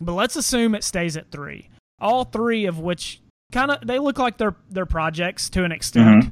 But 0.00 0.14
let's 0.14 0.36
assume 0.36 0.74
it 0.74 0.84
stays 0.84 1.16
at 1.16 1.30
three. 1.30 1.68
All 2.00 2.24
three 2.24 2.64
of 2.66 2.78
which 2.78 3.20
kind 3.52 3.70
of 3.70 3.86
they 3.86 3.98
look 3.98 4.18
like 4.18 4.38
they're 4.38 4.56
they're 4.70 4.86
projects 4.86 5.50
to 5.50 5.64
an 5.64 5.72
extent. 5.72 6.24
Mm-hmm. 6.24 6.28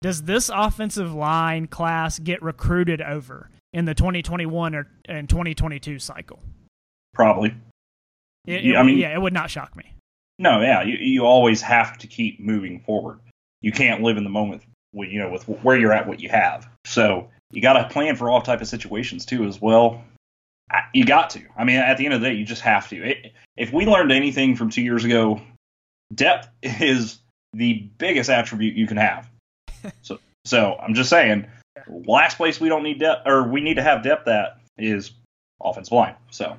Does 0.00 0.22
this 0.22 0.50
offensive 0.52 1.12
line 1.12 1.66
class 1.66 2.18
get 2.18 2.42
recruited 2.42 3.00
over 3.00 3.50
in 3.72 3.84
the 3.84 3.94
2021 3.94 4.74
or 4.74 4.88
and 5.04 5.28
2022 5.28 5.98
cycle? 5.98 6.40
Probably. 7.14 7.54
It, 8.46 8.64
it, 8.64 8.76
I 8.76 8.82
mean, 8.82 8.98
yeah, 8.98 9.14
it 9.14 9.20
would 9.20 9.32
not 9.32 9.50
shock 9.50 9.76
me. 9.76 9.92
No, 10.38 10.60
yeah, 10.60 10.82
you, 10.82 10.96
you 10.96 11.24
always 11.24 11.60
have 11.62 11.98
to 11.98 12.06
keep 12.06 12.40
moving 12.40 12.80
forward. 12.80 13.20
You 13.60 13.70
can't 13.70 14.02
live 14.02 14.16
in 14.16 14.24
the 14.24 14.30
moment, 14.30 14.62
with, 14.92 15.10
you 15.10 15.20
know, 15.20 15.30
with 15.30 15.44
where 15.44 15.76
you're 15.76 15.92
at, 15.92 16.08
what 16.08 16.20
you 16.20 16.28
have. 16.30 16.68
So 16.84 17.30
you 17.52 17.62
got 17.62 17.74
to 17.74 17.88
plan 17.88 18.16
for 18.16 18.30
all 18.30 18.42
type 18.42 18.60
of 18.60 18.66
situations 18.66 19.24
too, 19.24 19.44
as 19.44 19.60
well. 19.60 20.02
You 20.94 21.04
got 21.04 21.30
to. 21.30 21.42
I 21.56 21.64
mean, 21.64 21.76
at 21.76 21.98
the 21.98 22.06
end 22.06 22.14
of 22.14 22.20
the 22.20 22.30
day, 22.30 22.34
you 22.34 22.44
just 22.44 22.62
have 22.62 22.88
to. 22.88 23.10
It, 23.10 23.32
if 23.56 23.72
we 23.72 23.86
learned 23.86 24.10
anything 24.10 24.56
from 24.56 24.70
two 24.70 24.82
years 24.82 25.04
ago, 25.04 25.40
depth 26.12 26.48
is 26.62 27.18
the 27.52 27.88
biggest 27.98 28.30
attribute 28.30 28.74
you 28.74 28.86
can 28.86 28.96
have. 28.96 29.30
so, 30.02 30.18
so 30.44 30.76
I'm 30.80 30.94
just 30.94 31.10
saying, 31.10 31.46
last 31.86 32.38
place 32.38 32.58
we 32.58 32.68
don't 32.68 32.82
need 32.82 32.98
depth, 32.98 33.26
or 33.26 33.46
we 33.46 33.60
need 33.60 33.74
to 33.74 33.82
have 33.82 34.02
depth 34.02 34.26
at 34.26 34.58
is 34.78 35.12
offensive 35.62 35.92
line. 35.92 36.16
So. 36.30 36.56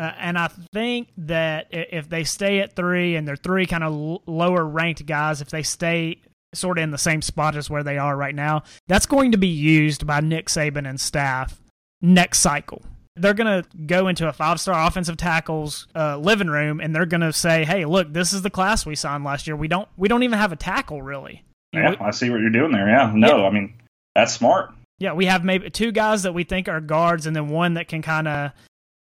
Uh, 0.00 0.14
and 0.18 0.38
I 0.38 0.48
think 0.72 1.08
that 1.18 1.66
if 1.70 2.08
they 2.08 2.24
stay 2.24 2.60
at 2.60 2.74
three 2.74 3.16
and 3.16 3.28
they're 3.28 3.36
three 3.36 3.66
kind 3.66 3.84
of 3.84 3.92
l- 3.92 4.22
lower 4.26 4.64
ranked 4.64 5.04
guys, 5.04 5.42
if 5.42 5.50
they 5.50 5.62
stay 5.62 6.22
sort 6.54 6.78
of 6.78 6.84
in 6.84 6.90
the 6.90 6.96
same 6.96 7.20
spot 7.20 7.54
as 7.54 7.68
where 7.68 7.82
they 7.82 7.98
are 7.98 8.16
right 8.16 8.34
now, 8.34 8.62
that's 8.88 9.04
going 9.04 9.32
to 9.32 9.36
be 9.36 9.48
used 9.48 10.06
by 10.06 10.20
Nick 10.20 10.46
Saban 10.46 10.88
and 10.88 10.98
staff 10.98 11.60
next 12.00 12.40
cycle. 12.40 12.80
They're 13.14 13.34
going 13.34 13.62
to 13.62 13.68
go 13.86 14.08
into 14.08 14.26
a 14.26 14.32
five 14.32 14.58
star 14.58 14.86
offensive 14.86 15.18
tackles 15.18 15.86
uh, 15.94 16.16
living 16.16 16.48
room 16.48 16.80
and 16.80 16.96
they're 16.96 17.04
going 17.04 17.20
to 17.20 17.32
say, 17.34 17.66
"Hey, 17.66 17.84
look, 17.84 18.10
this 18.10 18.32
is 18.32 18.40
the 18.40 18.48
class 18.48 18.86
we 18.86 18.94
signed 18.94 19.24
last 19.24 19.46
year. 19.46 19.54
We 19.54 19.68
don't 19.68 19.88
we 19.98 20.08
don't 20.08 20.22
even 20.22 20.38
have 20.38 20.52
a 20.52 20.56
tackle 20.56 21.02
really." 21.02 21.44
Yeah, 21.74 21.96
I 22.00 22.10
see 22.10 22.30
what 22.30 22.40
you're 22.40 22.48
doing 22.48 22.72
there. 22.72 22.88
Yeah, 22.88 23.12
no, 23.14 23.40
yeah. 23.40 23.46
I 23.46 23.50
mean 23.50 23.74
that's 24.14 24.32
smart. 24.32 24.72
Yeah, 24.98 25.12
we 25.12 25.26
have 25.26 25.44
maybe 25.44 25.68
two 25.68 25.92
guys 25.92 26.22
that 26.22 26.32
we 26.32 26.44
think 26.44 26.68
are 26.68 26.80
guards, 26.80 27.26
and 27.26 27.36
then 27.36 27.48
one 27.48 27.74
that 27.74 27.88
can 27.88 28.00
kind 28.00 28.28
of, 28.28 28.52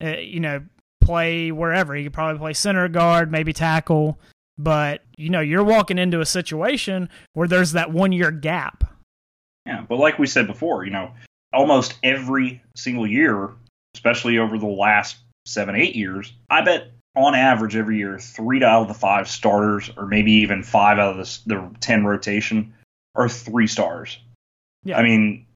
uh, 0.03 0.17
you 0.19 0.41
know, 0.41 0.63
play 1.07 1.53
wherever. 1.53 1.95
He 1.95 2.05
could 2.05 2.13
probably 2.13 2.39
play 2.39 2.53
center 2.53 2.89
guard, 2.89 3.31
maybe 3.31 3.53
tackle. 3.53 4.19
But 4.59 5.03
you 5.17 5.31
know, 5.31 5.41
you're 5.41 5.65
walking 5.65 5.99
into 5.99 6.21
a 6.21 6.27
situation 6.27 7.09
where 7.35 7.49
there's 7.49 7.73
that 7.73 7.93
one 7.93 8.13
year 8.13 8.31
gap. 8.31 8.85
Yeah, 9.67 9.85
but 9.89 9.99
like 9.99 10.19
we 10.19 10.27
said 10.27 10.47
before, 10.47 10.85
you 10.85 10.91
know, 10.91 11.11
almost 11.53 11.95
every 12.03 12.63
single 12.77 13.07
year, 13.07 13.51
especially 13.95 14.39
over 14.39 14.59
the 14.59 14.67
last 14.67 15.17
seven, 15.45 15.75
eight 15.75 15.97
years, 15.97 16.33
I 16.51 16.63
bet 16.63 16.93
on 17.17 17.35
average 17.35 17.77
every 17.77 17.99
year, 17.99 18.19
three 18.19 18.63
out 18.63 18.83
of 18.83 18.89
the 18.89 18.95
five 18.95 19.29
starters, 19.29 19.91
or 19.97 20.07
maybe 20.07 20.33
even 20.33 20.63
five 20.63 20.99
out 20.99 21.19
of 21.19 21.27
the, 21.45 21.55
the 21.55 21.71
ten 21.81 22.05
rotation, 22.05 22.75
are 23.15 23.29
three 23.29 23.67
stars. 23.67 24.19
Yeah. 24.85 24.99
I 24.99 25.03
mean, 25.03 25.47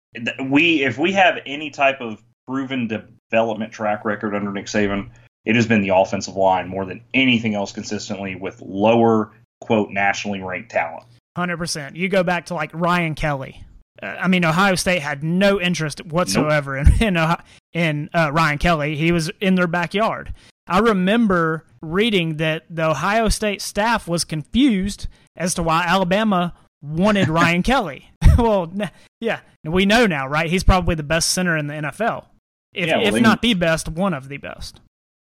we 0.45 0.85
if 0.85 0.99
we 0.99 1.13
have 1.13 1.39
any 1.47 1.71
type 1.71 2.01
of 2.01 2.23
proven 2.47 2.89
development 2.89 3.73
track 3.73 4.05
record 4.05 4.35
under 4.35 4.51
Nick 4.53 4.67
Saban, 4.67 5.11
it 5.45 5.57
has 5.57 5.67
been 5.67 5.83
the 5.83 5.95
offensive 5.95 6.37
line 6.37 6.69
more 6.69 6.85
than 6.85 7.03
anything 7.15 7.55
else 7.55 7.73
consistently 7.73 8.35
with 8.35 8.61
lower 8.61 9.33
quote 9.61 9.91
nationally 9.91 10.41
ranked 10.41 10.71
talent. 10.71 11.05
Hundred 11.37 11.59
percent. 11.59 11.97
You 11.97 12.09
go 12.09 12.23
back 12.23 12.47
to 12.47 12.55
like 12.55 12.71
Ryan 12.73 13.15
Kelly. 13.15 13.65
Uh, 14.03 14.07
I 14.07 14.29
mean, 14.29 14.45
Ohio 14.45 14.75
State 14.75 15.01
had 15.01 15.23
no 15.23 15.61
interest 15.61 16.05
whatsoever 16.05 16.83
nope. 16.83 17.01
in 17.01 17.17
in, 17.17 17.37
in 17.73 18.11
uh, 18.13 18.31
Ryan 18.33 18.59
Kelly. 18.59 18.97
He 18.97 19.13
was 19.13 19.31
in 19.41 19.55
their 19.55 19.67
backyard. 19.67 20.35
I 20.67 20.79
remember 20.79 21.65
reading 21.83 22.37
that 22.37 22.65
the 22.71 22.91
Ohio 22.91 23.29
State 23.29 23.61
staff 23.61 24.07
was 24.07 24.25
confused 24.25 25.09
as 25.37 25.55
to 25.55 25.63
why 25.63 25.85
Alabama 25.87 26.55
wanted 26.83 27.29
Ryan 27.31 27.63
Kelly. 27.63 28.11
well, 28.39 28.73
yeah, 29.21 29.41
we 29.65 29.87
know 29.87 30.07
now, 30.07 30.29
right? 30.29 30.51
He's 30.51 30.65
probably 30.65 30.95
the 30.95 31.03
best 31.03 31.33
center 31.33 31.57
in 31.57 31.67
the 31.67 31.75
NFL, 31.75 32.27
if, 32.73 32.89
yeah, 32.89 32.99
well, 32.99 33.15
if 33.15 33.23
not 33.23 33.43
the 33.43 33.55
best, 33.55 33.89
one 33.89 34.15
of 34.15 34.29
the 34.29 34.37
best. 34.37 34.81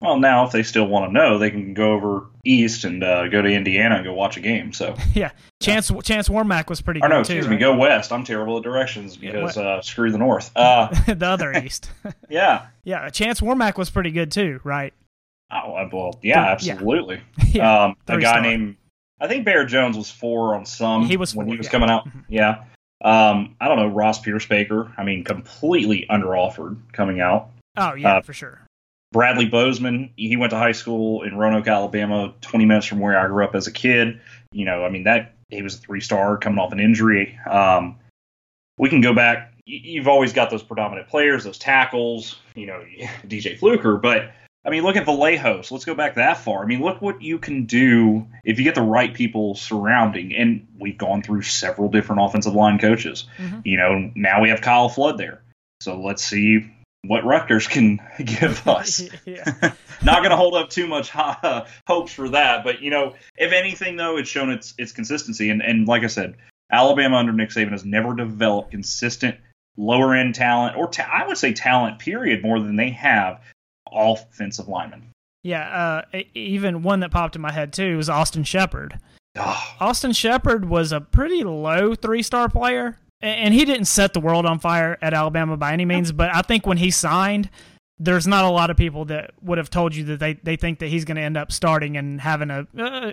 Well, 0.00 0.18
now 0.18 0.46
if 0.46 0.52
they 0.52 0.62
still 0.62 0.86
want 0.86 1.08
to 1.08 1.12
know, 1.12 1.38
they 1.38 1.50
can 1.50 1.74
go 1.74 1.92
over 1.92 2.26
east 2.44 2.84
and 2.84 3.02
uh, 3.02 3.26
go 3.28 3.42
to 3.42 3.48
Indiana 3.48 3.96
and 3.96 4.04
go 4.04 4.14
watch 4.14 4.36
a 4.36 4.40
game. 4.40 4.72
So 4.72 4.94
yeah, 5.14 5.32
Chance 5.60 5.90
yeah. 5.90 6.00
Chance 6.00 6.28
Warmack 6.28 6.68
was 6.68 6.80
pretty. 6.80 7.00
Or 7.00 7.08
good 7.08 7.14
no, 7.14 7.20
excuse 7.20 7.44
too, 7.44 7.50
me, 7.50 7.56
right? 7.56 7.60
go 7.60 7.76
west. 7.76 8.12
I'm 8.12 8.22
terrible 8.22 8.58
at 8.58 8.62
directions 8.62 9.16
because 9.16 9.56
yeah, 9.56 9.62
uh, 9.62 9.82
screw 9.82 10.12
the 10.12 10.18
north. 10.18 10.50
Uh, 10.58 10.88
the 11.06 11.26
other 11.26 11.52
east. 11.52 11.90
yeah, 12.28 12.66
yeah. 12.84 13.08
Chance 13.10 13.40
Warmack 13.40 13.76
was 13.76 13.90
pretty 13.90 14.10
good 14.10 14.30
too, 14.30 14.60
right? 14.64 14.92
Oh 15.50 15.74
uh, 15.74 15.88
well, 15.92 16.18
yeah, 16.22 16.44
absolutely. 16.44 17.20
Yeah. 17.48 17.84
Um, 17.84 17.96
a 18.06 18.18
guy 18.18 18.32
star. 18.32 18.42
named 18.42 18.76
I 19.20 19.26
think 19.26 19.44
Barrett 19.44 19.68
Jones 19.68 19.96
was 19.96 20.10
four 20.10 20.54
on 20.54 20.66
some. 20.66 21.06
He 21.06 21.16
was 21.16 21.34
when 21.34 21.46
four, 21.46 21.54
he 21.54 21.58
was 21.58 21.66
yeah. 21.66 21.70
coming 21.70 21.90
out. 21.90 22.06
Mm-hmm. 22.06 22.20
Yeah. 22.28 22.64
Um, 23.02 23.56
I 23.60 23.68
don't 23.68 23.78
know 23.78 23.88
Ross 23.88 24.20
Pierschbacher. 24.20 24.92
I 24.96 25.04
mean, 25.04 25.24
completely 25.24 26.08
under 26.08 26.36
offered 26.36 26.76
coming 26.92 27.20
out. 27.20 27.50
Oh 27.76 27.94
yeah, 27.94 28.16
Uh, 28.16 28.20
for 28.22 28.32
sure. 28.32 28.60
Bradley 29.12 29.46
Bozeman, 29.46 30.10
he 30.16 30.36
went 30.36 30.50
to 30.50 30.58
high 30.58 30.72
school 30.72 31.22
in 31.22 31.36
Roanoke, 31.36 31.66
Alabama, 31.66 32.34
20 32.42 32.66
minutes 32.66 32.86
from 32.86 33.00
where 33.00 33.18
I 33.18 33.26
grew 33.26 33.44
up 33.44 33.54
as 33.54 33.66
a 33.66 33.72
kid. 33.72 34.20
You 34.52 34.64
know, 34.64 34.84
I 34.84 34.90
mean 34.90 35.04
that 35.04 35.34
he 35.48 35.62
was 35.62 35.76
a 35.76 35.78
three 35.78 36.00
star 36.00 36.36
coming 36.36 36.58
off 36.58 36.72
an 36.72 36.80
injury. 36.80 37.38
Um, 37.48 37.96
we 38.78 38.88
can 38.88 39.00
go 39.00 39.14
back. 39.14 39.54
You've 39.64 40.08
always 40.08 40.32
got 40.32 40.50
those 40.50 40.62
predominant 40.62 41.08
players, 41.08 41.44
those 41.44 41.58
tackles. 41.58 42.38
You 42.54 42.66
know, 42.66 42.84
DJ 43.26 43.58
Fluker, 43.58 43.96
but 43.96 44.32
I 44.64 44.70
mean, 44.70 44.82
look 44.82 44.96
at 44.96 45.06
Vallejos. 45.06 45.70
Let's 45.70 45.86
go 45.86 45.94
back 45.94 46.16
that 46.16 46.38
far. 46.38 46.62
I 46.62 46.66
mean, 46.66 46.82
look 46.82 47.00
what 47.00 47.22
you 47.22 47.38
can 47.38 47.64
do 47.64 48.26
if 48.44 48.58
you 48.58 48.64
get 48.64 48.74
the 48.74 48.82
right 48.82 49.14
people 49.14 49.54
surrounding. 49.54 50.34
And 50.34 50.66
we've 50.78 50.98
gone 50.98 51.22
through 51.22 51.42
several 51.42 51.88
different 51.88 52.22
offensive 52.22 52.54
line 52.54 52.78
coaches. 52.78 53.24
Mhm. 53.38 53.62
You 53.64 53.76
know, 53.78 54.10
now 54.14 54.42
we 54.42 54.50
have 54.50 54.60
Kyle 54.60 54.90
Flood 54.90 55.16
there. 55.16 55.40
So 55.80 55.98
let's 55.98 56.24
see 56.24 56.66
what 57.02 57.24
Rutgers 57.24 57.66
can 57.66 58.00
give 58.24 58.66
us. 58.68 59.02
Not 60.02 60.18
going 60.18 60.30
to 60.30 60.36
hold 60.36 60.54
up 60.54 60.70
too 60.70 60.86
much 60.86 61.14
uh, 61.14 61.66
hopes 61.86 62.12
for 62.12 62.28
that, 62.30 62.64
but 62.64 62.80
you 62.80 62.90
know, 62.90 63.14
if 63.36 63.52
anything 63.52 63.96
though, 63.96 64.16
it's 64.16 64.28
shown 64.28 64.50
its 64.50 64.74
its 64.78 64.92
consistency. 64.92 65.50
And 65.50 65.62
and 65.62 65.88
like 65.88 66.04
I 66.04 66.08
said, 66.08 66.36
Alabama 66.70 67.16
under 67.16 67.32
Nick 67.32 67.50
Saban 67.50 67.72
has 67.72 67.84
never 67.84 68.14
developed 68.14 68.70
consistent 68.70 69.36
lower 69.76 70.14
end 70.14 70.34
talent, 70.34 70.76
or 70.76 70.88
ta- 70.88 71.10
I 71.12 71.26
would 71.26 71.38
say 71.38 71.52
talent 71.52 71.98
period, 71.98 72.42
more 72.42 72.60
than 72.60 72.76
they 72.76 72.90
have 72.90 73.40
offensive 73.90 74.68
linemen. 74.68 75.10
Yeah, 75.44 76.02
uh, 76.12 76.22
even 76.34 76.82
one 76.82 77.00
that 77.00 77.10
popped 77.10 77.36
in 77.36 77.42
my 77.42 77.52
head 77.52 77.72
too 77.72 77.96
was 77.96 78.10
Austin 78.10 78.44
Shepherd. 78.44 78.98
Ah, 79.36 79.76
Austin 79.80 80.12
Shepherd 80.12 80.68
was 80.68 80.92
a 80.92 81.00
pretty 81.00 81.44
low 81.44 81.94
three 81.94 82.22
star 82.22 82.48
player, 82.48 82.98
and 83.20 83.52
he 83.52 83.64
didn't 83.64 83.86
set 83.86 84.12
the 84.12 84.20
world 84.20 84.46
on 84.46 84.58
fire 84.58 84.98
at 85.02 85.14
Alabama 85.14 85.56
by 85.56 85.72
any 85.72 85.84
means. 85.84 86.12
But 86.12 86.34
I 86.34 86.42
think 86.42 86.66
when 86.66 86.76
he 86.76 86.90
signed, 86.90 87.50
there's 87.98 88.26
not 88.26 88.44
a 88.44 88.50
lot 88.50 88.70
of 88.70 88.76
people 88.76 89.06
that 89.06 89.32
would 89.42 89.58
have 89.58 89.70
told 89.70 89.94
you 89.94 90.04
that 90.04 90.20
they, 90.20 90.34
they 90.34 90.56
think 90.56 90.78
that 90.78 90.88
he's 90.88 91.04
going 91.04 91.16
to 91.16 91.22
end 91.22 91.36
up 91.36 91.50
starting 91.50 91.96
and 91.96 92.20
having 92.20 92.50
a 92.50 92.66
uh, 92.78 93.12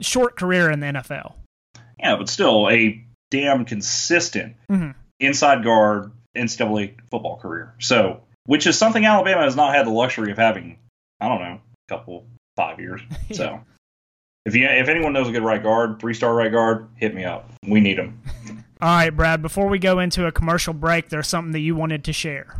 short 0.00 0.36
career 0.36 0.70
in 0.70 0.80
the 0.80 0.86
NFL. 0.86 1.34
yeah, 1.98 2.16
but 2.16 2.28
still 2.28 2.68
a 2.70 3.04
damn 3.30 3.64
consistent 3.64 4.56
mm-hmm. 4.70 4.92
inside 5.18 5.64
guard 5.64 6.12
NCAA 6.36 6.94
football 7.10 7.36
career. 7.38 7.74
So, 7.78 8.22
which 8.46 8.66
is 8.66 8.78
something 8.78 9.04
Alabama 9.04 9.42
has 9.42 9.56
not 9.56 9.74
had 9.74 9.86
the 9.86 9.90
luxury 9.90 10.32
of 10.32 10.38
having. 10.38 10.78
I 11.20 11.28
don't 11.28 11.40
know, 11.40 11.60
a 11.60 11.88
couple 11.88 12.26
five 12.56 12.80
years. 12.80 13.00
So, 13.32 13.60
if 14.46 14.56
you 14.56 14.66
if 14.66 14.88
anyone 14.88 15.12
knows 15.12 15.28
a 15.28 15.32
good 15.32 15.42
right 15.42 15.62
guard, 15.62 16.00
three 16.00 16.14
star 16.14 16.34
right 16.34 16.50
guard, 16.50 16.88
hit 16.96 17.14
me 17.14 17.24
up. 17.24 17.50
We 17.66 17.80
need 17.80 17.98
them. 17.98 18.22
All 18.82 18.88
right, 18.88 19.10
Brad. 19.10 19.42
Before 19.42 19.68
we 19.68 19.78
go 19.78 19.98
into 19.98 20.26
a 20.26 20.32
commercial 20.32 20.72
break, 20.72 21.10
there's 21.10 21.28
something 21.28 21.52
that 21.52 21.60
you 21.60 21.74
wanted 21.74 22.04
to 22.04 22.14
share. 22.14 22.56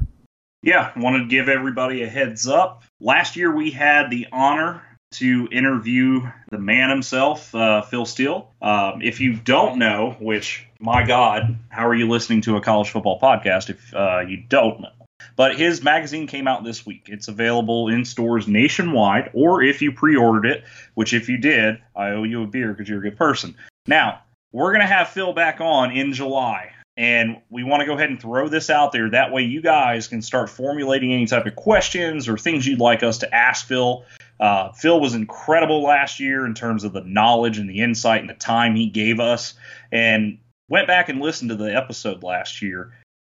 Yeah, 0.62 0.92
wanted 0.94 1.20
to 1.20 1.26
give 1.26 1.48
everybody 1.48 2.02
a 2.02 2.08
heads 2.08 2.46
up. 2.46 2.82
Last 3.00 3.36
year 3.36 3.54
we 3.54 3.70
had 3.70 4.10
the 4.10 4.26
honor 4.30 4.82
to 5.12 5.48
interview 5.50 6.20
the 6.50 6.58
man 6.58 6.90
himself, 6.90 7.54
uh, 7.54 7.80
Phil 7.82 8.04
Steele. 8.04 8.52
Um, 8.60 9.00
if 9.02 9.20
you 9.20 9.34
don't 9.34 9.78
know, 9.78 10.14
which 10.20 10.66
my 10.78 11.06
God, 11.06 11.56
how 11.70 11.88
are 11.88 11.94
you 11.94 12.06
listening 12.06 12.42
to 12.42 12.56
a 12.56 12.60
college 12.60 12.90
football 12.90 13.18
podcast 13.18 13.70
if 13.70 13.94
uh, 13.94 14.20
you 14.20 14.44
don't 14.46 14.80
know? 14.82 14.90
But 15.36 15.56
his 15.56 15.82
magazine 15.82 16.26
came 16.26 16.46
out 16.46 16.64
this 16.64 16.84
week. 16.84 17.08
It's 17.08 17.28
available 17.28 17.88
in 17.88 18.04
stores 18.04 18.46
nationwide, 18.46 19.30
or 19.32 19.62
if 19.62 19.80
you 19.80 19.92
pre-ordered 19.92 20.44
it, 20.44 20.64
which 20.92 21.14
if 21.14 21.30
you 21.30 21.38
did, 21.38 21.78
I 21.96 22.10
owe 22.10 22.24
you 22.24 22.42
a 22.42 22.46
beer 22.46 22.74
because 22.74 22.90
you're 22.90 22.98
a 22.98 23.02
good 23.02 23.16
person. 23.16 23.56
Now 23.86 24.20
we're 24.52 24.72
gonna 24.72 24.86
have 24.86 25.08
Phil 25.08 25.32
back 25.32 25.60
on 25.60 25.92
in 25.92 26.12
July. 26.12 26.72
And 26.96 27.40
we 27.48 27.64
want 27.64 27.80
to 27.80 27.86
go 27.86 27.94
ahead 27.94 28.10
and 28.10 28.20
throw 28.20 28.48
this 28.48 28.68
out 28.68 28.92
there. 28.92 29.08
That 29.08 29.32
way, 29.32 29.42
you 29.42 29.62
guys 29.62 30.06
can 30.06 30.20
start 30.20 30.50
formulating 30.50 31.14
any 31.14 31.24
type 31.26 31.46
of 31.46 31.56
questions 31.56 32.28
or 32.28 32.36
things 32.36 32.66
you'd 32.66 32.80
like 32.80 33.02
us 33.02 33.18
to 33.18 33.34
ask 33.34 33.66
Phil. 33.66 34.04
Uh, 34.38 34.72
Phil 34.72 35.00
was 35.00 35.14
incredible 35.14 35.82
last 35.82 36.20
year 36.20 36.44
in 36.44 36.52
terms 36.52 36.84
of 36.84 36.92
the 36.92 37.02
knowledge 37.02 37.56
and 37.56 37.70
the 37.70 37.80
insight 37.80 38.20
and 38.20 38.28
the 38.28 38.34
time 38.34 38.76
he 38.76 38.86
gave 38.86 39.18
us. 39.18 39.54
And 39.90 40.38
went 40.68 40.88
back 40.88 41.08
and 41.08 41.20
listened 41.20 41.50
to 41.50 41.56
the 41.56 41.74
episode 41.74 42.22
last 42.22 42.60
year. 42.60 42.92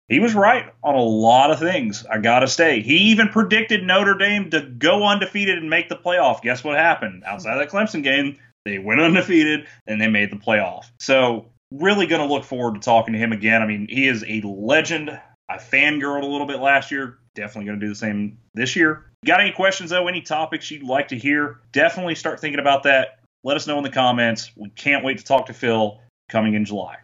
He 0.10 0.20
was 0.20 0.36
right 0.36 0.66
on 0.84 0.96
a 0.96 1.02
lot 1.02 1.52
of 1.52 1.60
things. 1.60 2.06
I 2.06 2.18
gotta 2.18 2.48
say, 2.48 2.82
he 2.82 3.12
even 3.12 3.30
predicted 3.30 3.84
Notre 3.84 4.16
Dame 4.16 4.50
to 4.50 4.62
go 4.62 5.06
undefeated 5.06 5.58
and 5.58 5.70
make 5.70 5.90
the 5.90 5.96
playoff. 5.96 6.42
Guess 6.42 6.64
what 6.64 6.78
happened? 6.78 7.24
Outside 7.26 7.54
of 7.54 7.60
that 7.60 7.70
Clemson 7.70 8.04
game, 8.04 8.38
they 8.66 8.78
went 8.78 9.02
undefeated 9.02 9.68
and 9.88 10.00
they 10.00 10.08
made 10.08 10.32
the 10.32 10.38
playoff. 10.38 10.86
So 11.00 11.48
really 11.72 12.08
going 12.08 12.26
to 12.26 12.34
look 12.34 12.44
forward 12.44 12.76
to 12.76 12.80
talking 12.80 13.14
to 13.14 13.20
him 13.20 13.32
again. 13.32 13.62
I 13.62 13.66
mean, 13.66 13.88
he 13.90 14.08
is 14.08 14.24
a 14.28 14.42
legend. 14.42 15.10
I 15.50 15.58
fangirled 15.58 16.24
a 16.24 16.28
little 16.28 16.48
bit 16.48 16.60
last 16.60 16.92
year. 16.92 17.18
Definitely 17.36 17.66
going 17.66 17.80
to 17.80 17.86
do 17.86 17.90
the 17.90 17.96
same 17.96 18.38
this 18.54 18.76
year. 18.76 19.12
Got 19.26 19.42
any 19.42 19.52
questions 19.52 19.90
though? 19.90 20.08
Any 20.08 20.22
topics 20.22 20.70
you'd 20.70 20.84
like 20.84 21.08
to 21.10 21.18
hear? 21.18 21.62
Definitely 21.72 22.16
start 22.16 22.40
thinking 22.40 22.60
about 22.60 22.84
that. 22.84 23.20
Let 23.44 23.58
us 23.58 23.68
know 23.68 23.78
in 23.78 23.84
the 23.84 23.90
comments. 23.90 24.52
We 24.56 24.70
can't 24.70 25.04
wait 25.04 25.18
to 25.18 25.24
talk 25.24 25.48
to 25.48 25.54
Phil 25.54 26.00
coming 26.30 26.54
in 26.54 26.66
July. 26.66 26.98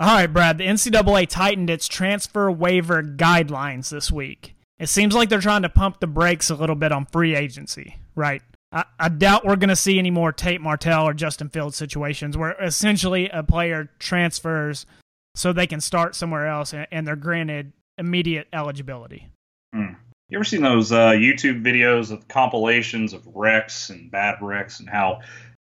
All 0.00 0.06
right, 0.06 0.28
Brad. 0.28 0.58
The 0.58 0.66
NCAA 0.66 1.28
tightened 1.28 1.70
its 1.70 1.88
transfer 1.88 2.50
waiver 2.50 3.02
guidelines 3.02 3.88
this 3.90 4.12
week. 4.12 4.54
It 4.78 4.88
seems 4.88 5.14
like 5.14 5.28
they're 5.28 5.40
trying 5.40 5.62
to 5.62 5.68
pump 5.68 5.98
the 5.98 6.06
brakes 6.06 6.50
a 6.50 6.54
little 6.54 6.76
bit 6.76 6.92
on 6.92 7.06
free 7.06 7.34
agency, 7.34 7.96
right? 8.14 8.42
I, 8.72 8.84
I 8.98 9.08
doubt 9.08 9.44
we're 9.44 9.56
going 9.56 9.68
to 9.68 9.76
see 9.76 9.98
any 9.98 10.10
more 10.10 10.32
Tate 10.32 10.60
Martell 10.60 11.08
or 11.08 11.14
Justin 11.14 11.48
Fields 11.48 11.76
situations 11.76 12.36
where 12.36 12.52
essentially 12.62 13.28
a 13.30 13.42
player 13.42 13.90
transfers 13.98 14.86
so 15.34 15.52
they 15.52 15.66
can 15.66 15.80
start 15.80 16.14
somewhere 16.14 16.46
else 16.46 16.72
and, 16.72 16.86
and 16.90 17.06
they're 17.06 17.16
granted 17.16 17.72
immediate 17.96 18.48
eligibility. 18.52 19.28
Hmm. 19.74 19.94
You 20.28 20.36
ever 20.36 20.44
seen 20.44 20.62
those 20.62 20.92
uh, 20.92 21.12
YouTube 21.12 21.62
videos 21.62 22.10
of 22.10 22.28
compilations 22.28 23.14
of 23.14 23.26
wrecks 23.34 23.88
and 23.88 24.10
bad 24.10 24.36
wrecks 24.42 24.80
and 24.80 24.88
how 24.88 25.20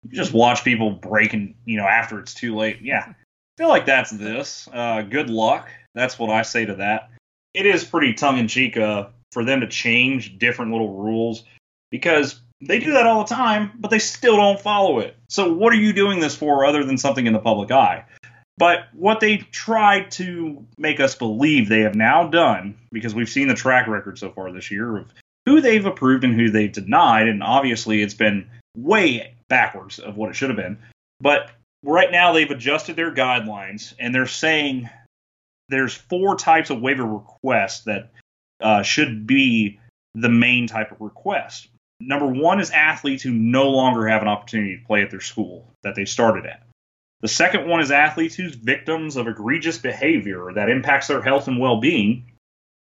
you 0.04 0.16
just 0.16 0.34
watch 0.34 0.66
people 0.66 0.92
breaking, 0.92 1.56
you 1.66 1.78
know, 1.78 1.86
after 1.86 2.20
it's 2.20 2.34
too 2.34 2.56
late? 2.56 2.80
Yeah. 2.82 3.06
I 3.08 3.16
feel 3.58 3.70
like 3.70 3.86
that's 3.86 4.12
this. 4.12 4.68
Uh, 4.72 5.04
good 5.04 5.30
luck. 5.30 5.70
That's 5.96 6.20
what 6.20 6.30
I 6.30 6.42
say 6.42 6.66
to 6.66 6.76
that. 6.76 7.12
It 7.54 7.66
is 7.66 7.84
pretty 7.84 8.14
tongue 8.14 8.38
in 8.38 8.48
cheek 8.48 8.76
uh, 8.76 9.08
for 9.32 9.46
them 9.46 9.62
to 9.62 9.68
change 9.68 10.38
different 10.38 10.72
little 10.72 10.94
rules 10.94 11.44
because 11.90 12.42
they 12.62 12.80
do 12.80 12.94
that 12.94 13.08
all 13.08 13.24
the 13.24 13.34
time, 13.34 13.72
but 13.80 13.90
they 13.90 14.00
still 14.00 14.36
don't 14.36 14.60
follow 14.60 15.00
it. 15.00 15.16
So, 15.30 15.54
what 15.54 15.74
are 15.74 15.78
you 15.78 15.94
doing 15.94 16.20
this 16.20 16.36
for 16.36 16.66
other 16.66 16.84
than 16.84 16.98
something 16.98 17.26
in 17.26 17.34
the 17.34 17.40
public 17.40 17.72
eye? 17.72 18.06
But 18.58 18.90
what 18.94 19.22
they 19.22 19.38
tried 19.38 20.12
to 20.12 20.66
make 20.78 21.00
us 21.00 21.16
believe 21.16 21.70
they 21.70 21.82
have 21.82 21.96
now 21.96 22.28
done, 22.28 22.78
because 22.92 23.16
we've 23.16 23.30
seen 23.30 23.48
the 23.48 23.54
track 23.54 23.88
record 23.88 24.20
so 24.20 24.32
far 24.32 24.52
this 24.52 24.70
year 24.70 24.98
of 24.98 25.14
who 25.46 25.62
they've 25.62 25.86
approved 25.86 26.26
and 26.26 26.36
who 26.36 26.50
they've 26.50 26.72
denied, 26.72 27.30
and 27.30 27.42
obviously 27.42 28.02
it's 28.02 28.14
been 28.14 28.50
way 28.76 29.34
backwards 29.48 30.00
of 30.00 30.18
what 30.18 30.30
it 30.30 30.36
should 30.36 30.50
have 30.50 30.58
been. 30.58 30.78
But 31.22 31.52
right 31.84 32.12
now 32.12 32.34
they've 32.34 32.52
adjusted 32.52 32.98
their 32.98 33.14
guidelines 33.14 33.94
and 33.98 34.14
they're 34.14 34.28
saying 34.28 34.90
there's 35.70 35.94
four 35.94 36.36
types 36.36 36.70
of 36.70 36.82
waiver 36.82 37.06
requests 37.06 37.86
that 37.86 38.12
uh, 38.60 38.84
should 38.84 39.26
be 39.26 39.80
the 40.16 40.30
main 40.30 40.68
type 40.68 40.92
of 40.92 41.00
request. 41.00 41.70
Number 42.00 42.28
one 42.28 42.60
is 42.60 42.72
athletes 42.72 43.24
who 43.24 43.32
no 43.32 43.70
longer 43.70 44.08
have 44.08 44.22
an 44.22 44.28
opportunity 44.28 44.78
to 44.78 44.86
play 44.86 45.02
at 45.02 45.12
their 45.12 45.22
school 45.22 45.74
that 45.84 45.96
they 45.96 46.06
started 46.06 46.46
at. 46.46 46.64
The 47.22 47.28
second 47.28 47.68
one 47.68 47.82
is 47.82 47.92
athletes 47.92 48.36
who's 48.36 48.56
victims 48.56 49.18
of 49.18 49.28
egregious 49.28 49.78
behavior 49.78 50.54
that 50.54 50.70
impacts 50.70 51.08
their 51.08 51.22
health 51.22 51.48
and 51.50 51.60
well 51.60 51.82
being. 51.82 52.32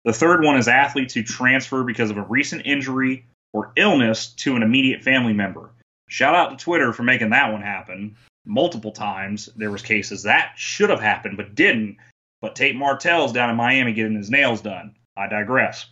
The 0.04 0.12
third 0.14 0.44
one 0.44 0.58
is 0.58 0.68
athletes 0.68 1.14
who 1.14 1.24
transfer 1.24 1.84
because 1.84 2.12
of 2.12 2.18
a 2.18 2.24
recent 2.24 2.66
injury 2.66 3.26
or 3.54 3.72
illness 3.78 4.28
to 4.28 4.56
an 4.58 4.64
immediate 4.64 5.04
family 5.04 5.34
member. 5.34 5.70
Shout 6.10 6.36
out 6.36 6.50
to 6.50 6.64
Twitter 6.64 6.92
for 6.92 7.04
making 7.04 7.30
that 7.30 7.52
one 7.52 7.62
happen 7.62 8.18
multiple 8.46 8.92
times. 8.92 9.50
There 9.56 9.72
was 9.72 9.82
cases 9.82 10.24
that 10.24 10.54
should 10.58 10.90
have 10.90 11.00
happened 11.00 11.38
but 11.38 11.56
didn't. 11.56 11.98
But 12.42 12.56
Tate 12.56 12.76
Martell's 12.76 13.32
down 13.32 13.50
in 13.50 13.56
Miami 13.56 13.94
getting 13.94 14.18
his 14.18 14.30
nails 14.30 14.62
done. 14.62 14.96
I 15.18 15.28
digress. 15.28 15.88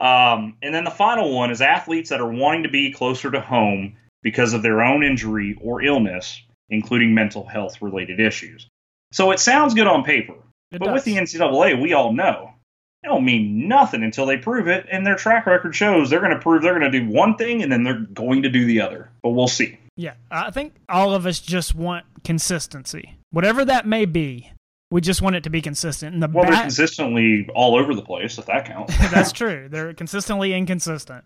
Um, 0.00 0.56
and 0.62 0.74
then 0.74 0.84
the 0.84 0.90
final 0.90 1.34
one 1.34 1.50
is 1.50 1.60
athletes 1.60 2.10
that 2.10 2.20
are 2.20 2.30
wanting 2.30 2.62
to 2.62 2.70
be 2.70 2.92
closer 2.92 3.30
to 3.30 3.40
home 3.40 3.96
because 4.22 4.52
of 4.52 4.62
their 4.62 4.82
own 4.82 5.02
injury 5.02 5.58
or 5.60 5.82
illness, 5.82 6.42
including 6.68 7.14
mental 7.14 7.44
health 7.44 7.82
related 7.82 8.18
issues. 8.20 8.66
So 9.12 9.30
it 9.30 9.40
sounds 9.40 9.74
good 9.74 9.86
on 9.86 10.04
paper, 10.04 10.36
It 10.70 10.78
but 10.78 10.92
with 10.92 11.04
the 11.04 11.16
NCAA, 11.16 11.80
we 11.80 11.92
all 11.92 12.12
know 12.12 12.54
it 13.02 13.08
don't 13.08 13.24
mean 13.24 13.66
nothing 13.66 14.02
until 14.02 14.26
they 14.26 14.36
prove 14.36 14.68
it, 14.68 14.86
and 14.90 15.06
their 15.06 15.16
track 15.16 15.46
record 15.46 15.74
shows 15.74 16.10
they're 16.10 16.20
going 16.20 16.34
to 16.34 16.38
prove 16.38 16.62
they're 16.62 16.78
going 16.78 16.90
to 16.90 17.00
do 17.00 17.08
one 17.08 17.36
thing 17.36 17.62
and 17.62 17.72
then 17.72 17.82
they're 17.82 18.06
going 18.12 18.42
to 18.42 18.50
do 18.50 18.66
the 18.66 18.80
other. 18.80 19.10
But 19.22 19.30
we'll 19.30 19.48
see. 19.48 19.78
Yeah, 19.96 20.14
I 20.30 20.50
think 20.50 20.74
all 20.88 21.14
of 21.14 21.26
us 21.26 21.40
just 21.40 21.74
want 21.74 22.04
consistency, 22.24 23.16
whatever 23.30 23.64
that 23.64 23.86
may 23.86 24.04
be. 24.04 24.52
We 24.90 25.00
just 25.00 25.22
want 25.22 25.36
it 25.36 25.44
to 25.44 25.50
be 25.50 25.62
consistent. 25.62 26.14
And 26.14 26.22
the 26.22 26.28
Well, 26.28 26.44
they're 26.50 26.60
consistently 26.62 27.48
all 27.54 27.76
over 27.76 27.94
the 27.94 28.02
place, 28.02 28.38
if 28.38 28.46
that 28.46 28.64
counts. 28.64 28.96
that's 29.10 29.32
true. 29.32 29.68
They're 29.70 29.94
consistently 29.94 30.52
inconsistent. 30.52 31.24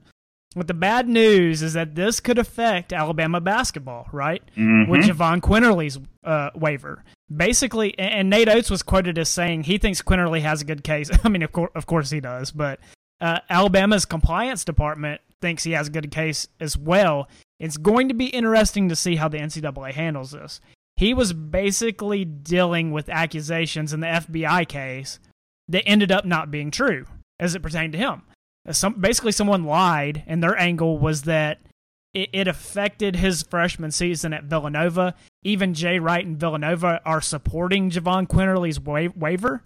But 0.56 0.68
the 0.68 0.74
bad 0.74 1.08
news 1.08 1.62
is 1.62 1.72
that 1.72 1.94
this 1.96 2.20
could 2.20 2.38
affect 2.38 2.92
Alabama 2.92 3.40
basketball, 3.40 4.06
right? 4.12 4.42
Mhm. 4.56 4.88
With 4.88 5.00
Jahvon 5.02 5.40
Quinerly's 5.40 5.98
uh, 6.22 6.50
waiver. 6.54 7.02
basically, 7.34 7.98
and 7.98 8.30
Nate 8.30 8.48
Oats 8.48 8.70
was 8.70 8.82
quoted 8.82 9.18
as 9.18 9.28
saying 9.28 9.64
he 9.64 9.78
thinks 9.78 10.00
Quinerly 10.02 10.42
has 10.42 10.60
a 10.62 10.64
good 10.64 10.84
case. 10.84 11.10
I 11.24 11.28
mean, 11.28 11.42
of 11.42 11.50
course, 11.52 11.72
of 11.74 11.86
course 11.86 12.10
he 12.10 12.20
does, 12.20 12.50
but 12.52 12.78
uh, 13.20 13.38
Alabama's 13.50 14.04
compliance 14.04 14.64
department 14.64 15.20
thinks 15.40 15.64
he 15.64 15.72
has 15.72 15.88
a 15.88 15.90
good 15.90 16.10
case 16.10 16.46
as 16.60 16.76
well. 16.76 17.28
It's 17.58 17.76
going 17.78 18.08
to 18.08 18.14
be 18.14 18.26
interesting 18.26 18.88
to 18.90 18.96
see 18.96 19.16
how 19.16 19.28
the 19.28 19.38
NCAA 19.38 19.92
handles 19.92 20.32
this. 20.32 20.60
He 20.96 21.12
was 21.12 21.32
basically 21.32 22.24
dealing 22.24 22.92
with 22.92 23.08
accusations 23.08 23.92
in 23.92 24.00
the 24.00 24.06
FBI 24.06 24.68
case 24.68 25.18
that 25.68 25.86
ended 25.86 26.12
up 26.12 26.24
not 26.24 26.50
being 26.50 26.70
true 26.70 27.06
as 27.40 27.54
it 27.54 27.62
pertained 27.62 27.92
to 27.92 27.98
him. 27.98 28.22
Some 28.70 28.94
basically 28.94 29.32
someone 29.32 29.64
lied, 29.64 30.22
and 30.26 30.42
their 30.42 30.58
angle 30.58 30.98
was 30.98 31.22
that 31.22 31.60
it, 32.14 32.30
it 32.32 32.48
affected 32.48 33.16
his 33.16 33.42
freshman 33.42 33.90
season 33.90 34.32
at 34.32 34.44
Villanova. 34.44 35.14
Even 35.42 35.74
Jay 35.74 35.98
Wright 35.98 36.24
and 36.24 36.38
Villanova 36.38 37.00
are 37.04 37.20
supporting 37.20 37.90
Jahvon 37.90 38.26
Quinerly's 38.26 38.80
wa- 38.80 39.12
waiver. 39.14 39.62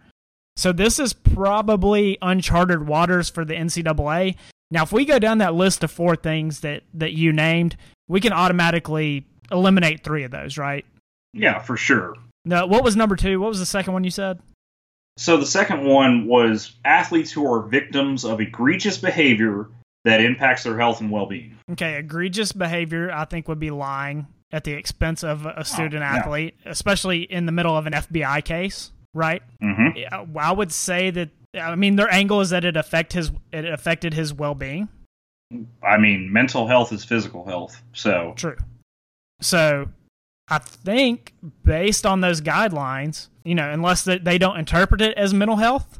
So 0.56 0.72
this 0.72 0.98
is 0.98 1.12
probably 1.12 2.18
uncharted 2.20 2.88
waters 2.88 3.30
for 3.30 3.44
the 3.44 3.54
NCAA. 3.54 4.34
Now, 4.70 4.82
if 4.82 4.92
we 4.92 5.04
go 5.04 5.20
down 5.20 5.38
that 5.38 5.54
list 5.54 5.84
of 5.84 5.90
four 5.92 6.16
things 6.16 6.60
that 6.60 6.82
that 6.94 7.12
you 7.12 7.32
named, 7.32 7.76
we 8.08 8.20
can 8.20 8.32
automatically 8.32 9.26
eliminate 9.52 10.02
three 10.02 10.24
of 10.24 10.32
those, 10.32 10.58
right? 10.58 10.84
Yeah, 11.32 11.58
for 11.58 11.76
sure. 11.76 12.14
No, 12.44 12.66
what 12.66 12.82
was 12.82 12.96
number 12.96 13.16
two? 13.16 13.40
What 13.40 13.48
was 13.48 13.58
the 13.58 13.66
second 13.66 13.92
one 13.92 14.04
you 14.04 14.10
said? 14.10 14.40
So 15.16 15.36
the 15.36 15.46
second 15.46 15.84
one 15.84 16.26
was 16.26 16.76
athletes 16.84 17.32
who 17.32 17.52
are 17.52 17.62
victims 17.62 18.24
of 18.24 18.40
egregious 18.40 18.98
behavior 18.98 19.68
that 20.04 20.20
impacts 20.20 20.62
their 20.62 20.78
health 20.78 21.00
and 21.00 21.10
well-being. 21.10 21.56
Okay, 21.72 21.96
egregious 21.96 22.52
behavior 22.52 23.10
I 23.12 23.24
think 23.24 23.48
would 23.48 23.58
be 23.58 23.70
lying 23.70 24.28
at 24.52 24.64
the 24.64 24.72
expense 24.72 25.22
of 25.24 25.44
a 25.44 25.64
student 25.64 26.02
oh, 26.02 26.06
athlete, 26.06 26.54
especially 26.64 27.22
in 27.22 27.46
the 27.46 27.52
middle 27.52 27.76
of 27.76 27.86
an 27.86 27.92
FBI 27.92 28.44
case, 28.44 28.92
right? 29.12 29.42
Mm-hmm. 29.62 30.38
I 30.38 30.52
would 30.52 30.72
say 30.72 31.10
that 31.10 31.30
I 31.54 31.74
mean 31.74 31.96
their 31.96 32.10
angle 32.12 32.40
is 32.40 32.50
that 32.50 32.64
it 32.64 32.76
affect 32.76 33.12
his 33.12 33.30
it 33.52 33.66
affected 33.66 34.14
his 34.14 34.32
well-being. 34.32 34.88
I 35.82 35.96
mean, 35.98 36.32
mental 36.32 36.66
health 36.66 36.92
is 36.92 37.04
physical 37.04 37.44
health, 37.44 37.82
so 37.92 38.34
true. 38.36 38.56
So 39.40 39.88
I 40.50 40.58
think 40.58 41.34
based 41.64 42.06
on 42.06 42.20
those 42.20 42.40
guidelines, 42.40 43.28
you 43.44 43.54
know, 43.54 43.70
unless 43.70 44.04
they 44.04 44.38
don't 44.38 44.58
interpret 44.58 45.00
it 45.00 45.16
as 45.16 45.34
mental 45.34 45.56
health, 45.56 45.98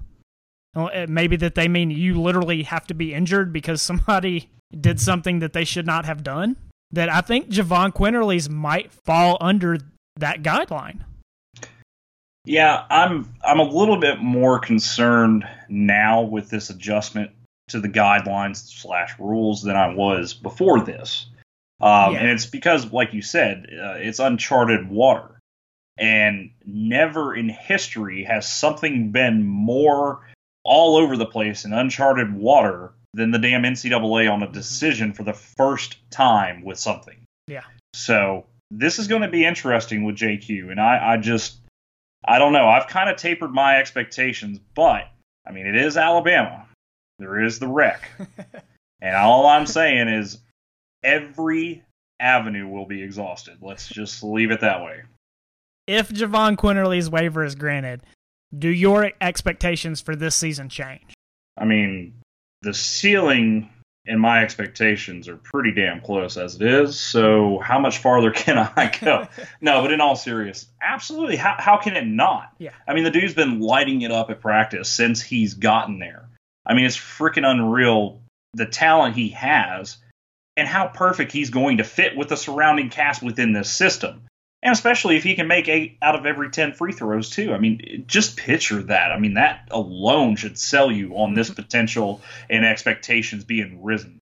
maybe 1.08 1.36
that 1.36 1.54
they 1.54 1.68
mean 1.68 1.90
you 1.90 2.20
literally 2.20 2.62
have 2.62 2.86
to 2.86 2.94
be 2.94 3.14
injured 3.14 3.52
because 3.52 3.82
somebody 3.90 4.50
did 4.78 5.00
something 5.00 5.38
that 5.40 5.52
they 5.52 5.64
should 5.64 5.86
not 5.86 6.04
have 6.04 6.22
done. 6.22 6.56
That 6.90 7.10
I 7.10 7.20
think 7.20 7.50
Jahvon 7.50 7.92
Quinerly's 7.92 8.48
might 8.48 8.90
fall 8.90 9.36
under 9.40 9.78
that 10.16 10.42
guideline. 10.42 11.00
Yeah, 12.46 12.84
I'm 12.88 13.30
I'm 13.44 13.58
a 13.58 13.64
little 13.64 13.98
bit 13.98 14.22
more 14.22 14.58
concerned 14.58 15.46
now 15.68 16.22
with 16.22 16.48
this 16.48 16.70
adjustment 16.70 17.30
to 17.68 17.80
the 17.80 17.90
guidelines 17.90 18.56
slash 18.56 19.18
rules 19.18 19.62
than 19.62 19.76
I 19.76 19.94
was 19.94 20.32
before 20.32 20.80
this. 20.80 21.26
Um, 21.80 22.14
yeah. 22.14 22.20
And 22.20 22.30
it's 22.30 22.46
because, 22.46 22.92
like 22.92 23.14
you 23.14 23.22
said, 23.22 23.66
uh, 23.72 23.94
it's 23.98 24.18
uncharted 24.18 24.88
water. 24.88 25.38
And 25.96 26.50
never 26.64 27.34
in 27.34 27.48
history 27.48 28.24
has 28.24 28.50
something 28.50 29.10
been 29.10 29.44
more 29.44 30.20
all 30.64 30.96
over 30.96 31.16
the 31.16 31.26
place 31.26 31.64
in 31.64 31.72
uncharted 31.72 32.32
water 32.34 32.92
than 33.14 33.30
the 33.30 33.38
damn 33.38 33.62
NCAA 33.62 34.30
on 34.32 34.42
a 34.42 34.52
decision 34.52 35.12
for 35.12 35.24
the 35.24 35.32
first 35.32 35.96
time 36.10 36.62
with 36.62 36.78
something. 36.78 37.24
Yeah. 37.46 37.64
So 37.94 38.46
this 38.70 38.98
is 38.98 39.08
going 39.08 39.22
to 39.22 39.28
be 39.28 39.44
interesting 39.44 40.04
with 40.04 40.16
JQ. 40.16 40.70
And 40.70 40.80
I, 40.80 41.14
I 41.14 41.16
just, 41.16 41.58
I 42.26 42.38
don't 42.38 42.52
know. 42.52 42.68
I've 42.68 42.86
kind 42.86 43.08
of 43.08 43.16
tapered 43.16 43.52
my 43.52 43.78
expectations, 43.78 44.60
but 44.74 45.08
I 45.46 45.52
mean, 45.52 45.66
it 45.66 45.76
is 45.76 45.96
Alabama. 45.96 46.66
There 47.18 47.42
is 47.42 47.58
the 47.58 47.68
wreck. 47.68 48.10
and 49.00 49.16
all 49.16 49.46
I'm 49.46 49.66
saying 49.66 50.08
is 50.08 50.38
every 51.02 51.84
avenue 52.20 52.68
will 52.68 52.86
be 52.86 53.02
exhausted. 53.02 53.58
Let's 53.60 53.88
just 53.88 54.22
leave 54.22 54.50
it 54.50 54.60
that 54.60 54.82
way. 54.82 55.02
If 55.86 56.10
Jahvon 56.10 56.56
Quinerly's 56.56 57.08
waiver 57.08 57.44
is 57.44 57.54
granted, 57.54 58.02
do 58.56 58.68
your 58.68 59.12
expectations 59.20 60.00
for 60.00 60.14
this 60.14 60.34
season 60.34 60.68
change? 60.68 61.14
I 61.56 61.64
mean, 61.64 62.14
the 62.62 62.74
ceiling 62.74 63.70
and 64.06 64.20
my 64.20 64.42
expectations 64.42 65.28
are 65.28 65.36
pretty 65.36 65.72
damn 65.72 66.00
close 66.00 66.36
as 66.36 66.56
it 66.56 66.62
is. 66.62 66.98
So 66.98 67.58
how 67.62 67.78
much 67.78 67.98
farther 67.98 68.30
can 68.32 68.58
I 68.58 68.92
go? 69.00 69.28
no, 69.60 69.82
but 69.82 69.92
in 69.92 70.00
all 70.00 70.16
seriousness, 70.16 70.70
absolutely. 70.82 71.36
How 71.36 71.56
how 71.58 71.76
can 71.76 71.96
it 71.96 72.06
not? 72.06 72.52
Yeah. 72.58 72.72
I 72.86 72.94
mean, 72.94 73.04
the 73.04 73.10
dude's 73.10 73.34
been 73.34 73.60
lighting 73.60 74.02
it 74.02 74.10
up 74.10 74.30
at 74.30 74.40
practice 74.40 74.88
since 74.88 75.22
he's 75.22 75.54
gotten 75.54 75.98
there. 75.98 76.28
I 76.66 76.74
mean, 76.74 76.86
it's 76.86 76.96
freaking 76.96 77.46
unreal 77.46 78.20
the 78.54 78.66
talent 78.66 79.14
he 79.14 79.30
has 79.30 79.98
and 80.58 80.66
how 80.66 80.88
perfect 80.88 81.30
he's 81.30 81.50
going 81.50 81.76
to 81.76 81.84
fit 81.84 82.16
with 82.16 82.28
the 82.28 82.36
surrounding 82.36 82.90
cast 82.90 83.22
within 83.22 83.52
this 83.52 83.70
system. 83.70 84.22
And 84.60 84.72
especially 84.72 85.16
if 85.16 85.22
he 85.22 85.36
can 85.36 85.46
make 85.46 85.68
eight 85.68 85.98
out 86.02 86.16
of 86.16 86.26
every 86.26 86.50
10 86.50 86.72
free 86.72 86.92
throws, 86.92 87.30
too. 87.30 87.54
I 87.54 87.58
mean, 87.58 88.04
just 88.08 88.36
picture 88.36 88.82
that. 88.82 89.12
I 89.12 89.20
mean, 89.20 89.34
that 89.34 89.68
alone 89.70 90.34
should 90.34 90.58
sell 90.58 90.90
you 90.90 91.16
on 91.16 91.34
this 91.34 91.48
potential 91.48 92.20
and 92.50 92.64
expectations 92.66 93.44
being 93.44 93.84
risen. 93.84 94.18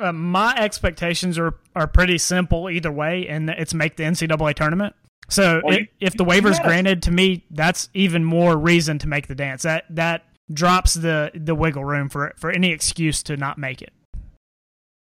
Uh, 0.00 0.12
my 0.12 0.54
expectations 0.56 1.40
are, 1.40 1.56
are 1.74 1.88
pretty 1.88 2.18
simple 2.18 2.70
either 2.70 2.92
way, 2.92 3.26
and 3.26 3.50
it's 3.50 3.74
make 3.74 3.96
the 3.96 4.04
NCAA 4.04 4.54
tournament. 4.54 4.94
So 5.28 5.60
well, 5.64 5.76
if, 5.76 5.88
if 5.98 6.16
the 6.16 6.22
waiver's 6.22 6.60
granted, 6.60 7.02
to 7.02 7.10
me, 7.10 7.44
that's 7.50 7.88
even 7.94 8.22
more 8.22 8.56
reason 8.56 9.00
to 9.00 9.08
make 9.08 9.26
the 9.26 9.34
dance. 9.34 9.64
That 9.64 9.84
that 9.90 10.24
drops 10.50 10.94
the 10.94 11.32
the 11.34 11.54
wiggle 11.54 11.84
room 11.84 12.08
for 12.08 12.32
for 12.38 12.50
any 12.50 12.70
excuse 12.70 13.22
to 13.24 13.36
not 13.36 13.58
make 13.58 13.82
it. 13.82 13.92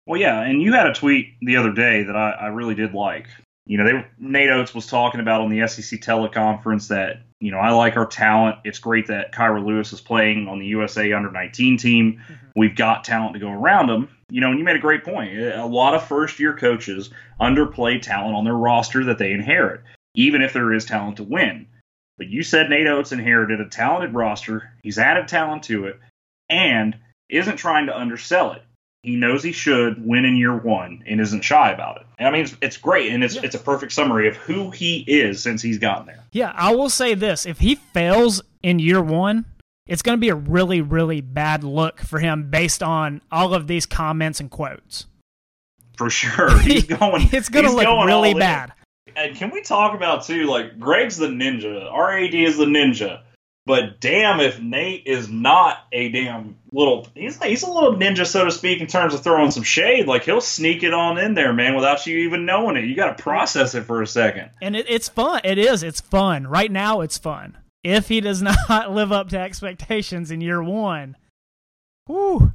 Well, 0.09 0.19
yeah, 0.19 0.41
and 0.41 0.63
you 0.63 0.73
had 0.73 0.87
a 0.87 0.95
tweet 0.95 1.35
the 1.43 1.59
other 1.59 1.71
day 1.71 2.05
that 2.05 2.17
I, 2.17 2.31
I 2.31 2.47
really 2.47 2.75
did 2.75 2.95
like. 2.95 3.27
You 3.67 3.77
know, 3.77 3.85
they, 3.85 4.07
Nate 4.19 4.49
Oats 4.49 4.75
was 4.75 4.87
talking 4.87 5.21
about 5.21 5.43
on 5.43 5.51
the 5.51 5.69
SEC 5.69 6.01
teleconference 6.01 6.89
that 6.89 7.21
you 7.41 7.51
know 7.51 7.59
I 7.59 7.73
like 7.73 7.99
our 7.99 8.07
talent. 8.07 8.57
It's 8.65 8.79
great 8.79 9.09
that 9.09 9.35
Kira 9.35 9.63
Lewis 9.63 9.93
is 9.93 10.01
playing 10.01 10.49
on 10.49 10.61
the 10.61 10.67
USA 10.69 11.13
Under 11.13 11.31
19 11.31 11.77
team. 11.77 12.23
Mm-hmm. 12.23 12.35
We've 12.57 12.75
got 12.75 13.05
talent 13.05 13.35
to 13.35 13.39
go 13.39 13.51
around 13.51 13.89
them. 13.89 14.09
You 14.31 14.41
know, 14.41 14.49
and 14.49 14.59
you 14.59 14.65
made 14.65 14.77
a 14.77 14.81
great 14.81 15.05
point. 15.05 15.37
A 15.39 15.67
lot 15.67 15.95
of 15.95 16.09
first 16.09 16.41
year 16.41 16.57
coaches 16.57 17.11
underplay 17.39 18.01
talent 18.01 18.35
on 18.35 18.45
their 18.45 18.57
roster 18.57 19.05
that 19.05 19.19
they 19.19 19.33
inherit, 19.33 19.83
even 20.15 20.41
if 20.41 20.55
there 20.55 20.73
is 20.73 20.87
talent 20.87 21.19
to 21.19 21.25
win. 21.25 21.67
But 22.17 22.29
you 22.29 22.43
said 22.43 22.71
Nate 22.71 22.87
Oats 22.87 23.13
inherited 23.13 23.61
a 23.61 23.69
talented 23.69 24.15
roster. 24.15 24.73
He's 24.83 24.99
added 24.99 25.29
talent 25.29 25.65
to 25.65 25.85
it, 25.85 26.01
and 26.49 26.97
isn't 27.29 27.59
trying 27.59 27.87
to 27.87 27.99
undersell 27.99 28.53
it 28.53 28.63
he 29.09 29.17
knows 29.17 29.43
he 29.43 29.53
should 29.53 30.05
win 30.05 30.27
in 30.27 30.37
year 30.37 30.55
one 30.55 31.03
and 31.07 31.19
isn't 31.19 31.41
shy 31.41 31.71
about 31.71 31.97
it. 31.97 32.07
I 32.23 32.31
mean, 32.31 32.43
it's, 32.43 32.57
it's 32.61 32.77
great, 32.77 33.11
and 33.11 33.25
it's 33.25 33.37
yeah. 33.37 33.41
it's 33.43 33.55
a 33.55 33.59
perfect 33.59 33.93
summary 33.93 34.29
of 34.29 34.37
who 34.37 34.71
he 34.71 34.99
is 35.07 35.43
since 35.43 35.63
he's 35.63 35.79
gotten 35.79 36.07
there. 36.07 36.23
Yeah, 36.33 36.53
I 36.55 36.75
will 36.75 36.91
say 36.91 37.15
this: 37.15 37.47
if 37.47 37.59
he 37.59 37.77
fails 37.77 38.43
in 38.63 38.79
year 38.79 39.01
one, 39.01 39.47
it's 39.87 40.03
going 40.03 40.19
to 40.19 40.21
be 40.21 40.29
a 40.29 40.35
really, 40.35 40.83
really 40.83 41.23
bad 41.23 41.65
look 41.65 42.01
for 42.01 42.19
him 42.19 42.51
based 42.51 42.83
on 42.83 43.23
all 43.33 43.55
of 43.55 43.67
these 43.67 43.87
comments 43.87 44.41
and 44.41 44.51
quotes. 44.51 45.07
For 45.97 46.11
sure, 46.11 46.59
he's 46.59 46.85
going. 46.99 47.31
it's 47.33 47.49
going 47.49 47.65
to 47.65 47.73
look 47.73 48.07
really 48.07 48.35
bad. 48.35 48.75
And 49.17 49.35
can 49.35 49.51
we 49.51 49.63
talk 49.63 49.95
about 49.95 50.27
too? 50.27 50.45
Like 50.45 50.79
Greg's 50.79 51.17
the 51.17 51.29
ninja. 51.29 51.91
Rad 51.97 52.35
is 52.35 52.59
the 52.59 52.67
ninja. 52.67 53.23
But 53.69 54.01
damn, 54.01 54.41
if 54.41 54.63
Nate 54.63 55.03
is 55.05 55.29
not 55.29 55.77
a 55.93 56.09
damn 56.09 56.57
little, 56.73 57.07
he's 57.15 57.41
he's 57.43 57.63
a 57.63 57.71
little 57.71 57.97
ninja, 57.97 58.27
so 58.27 58.47
to 58.47 58.51
speak, 58.51 58.81
in 58.81 58.87
terms 58.87 59.13
of 59.13 59.23
throwing 59.23 59.51
some 59.51 59.63
shade. 59.63 60.07
Like 60.07 60.25
he'll 60.25 60.41
sneak 60.41 60.83
it 60.83 60.95
on 60.95 61.19
in 61.19 61.35
there, 61.35 61.53
man, 61.53 61.75
without 61.75 62.07
you 62.07 62.17
even 62.21 62.47
knowing 62.47 62.79
it. 62.79 62.85
You 62.87 62.97
got 62.97 63.15
to 63.15 63.23
process 63.23 63.75
it 63.75 63.85
for 63.85 64.01
a 64.01 64.07
second. 64.07 64.49
And 64.63 64.75
it, 64.75 64.87
it's 64.89 65.11
fun. 65.11 65.43
It 65.45 65.59
is. 65.59 65.83
It's 65.83 66.01
fun. 66.01 66.47
Right 66.47 66.73
now, 66.73 67.03
it's 67.03 67.19
fun. 67.19 67.59
If 67.85 68.09
he 68.09 68.23
does 68.23 68.41
not 68.69 68.91
live 68.91 69.13
up 69.13 69.29
to 69.29 69.39
expectations 69.39 70.31
in 70.31 70.41
year 70.41 70.63
one, 70.63 71.19
whoo, 72.07 72.55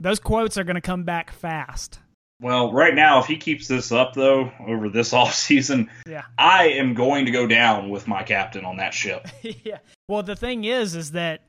those 0.00 0.18
quotes 0.18 0.58
are 0.58 0.64
going 0.64 0.74
to 0.74 0.80
come 0.80 1.04
back 1.04 1.30
fast. 1.30 2.00
Well, 2.40 2.72
right 2.72 2.94
now, 2.94 3.20
if 3.20 3.26
he 3.26 3.36
keeps 3.36 3.68
this 3.68 3.92
up 3.92 4.14
though 4.14 4.50
over 4.66 4.88
this 4.88 5.12
off 5.12 5.34
season, 5.34 5.90
yeah. 6.06 6.24
I 6.38 6.68
am 6.68 6.94
going 6.94 7.26
to 7.26 7.30
go 7.30 7.46
down 7.46 7.90
with 7.90 8.08
my 8.08 8.22
captain 8.22 8.64
on 8.64 8.76
that 8.78 8.94
ship. 8.94 9.28
yeah. 9.64 9.78
Well, 10.08 10.22
the 10.22 10.36
thing 10.36 10.64
is, 10.64 10.94
is 10.94 11.12
that 11.12 11.42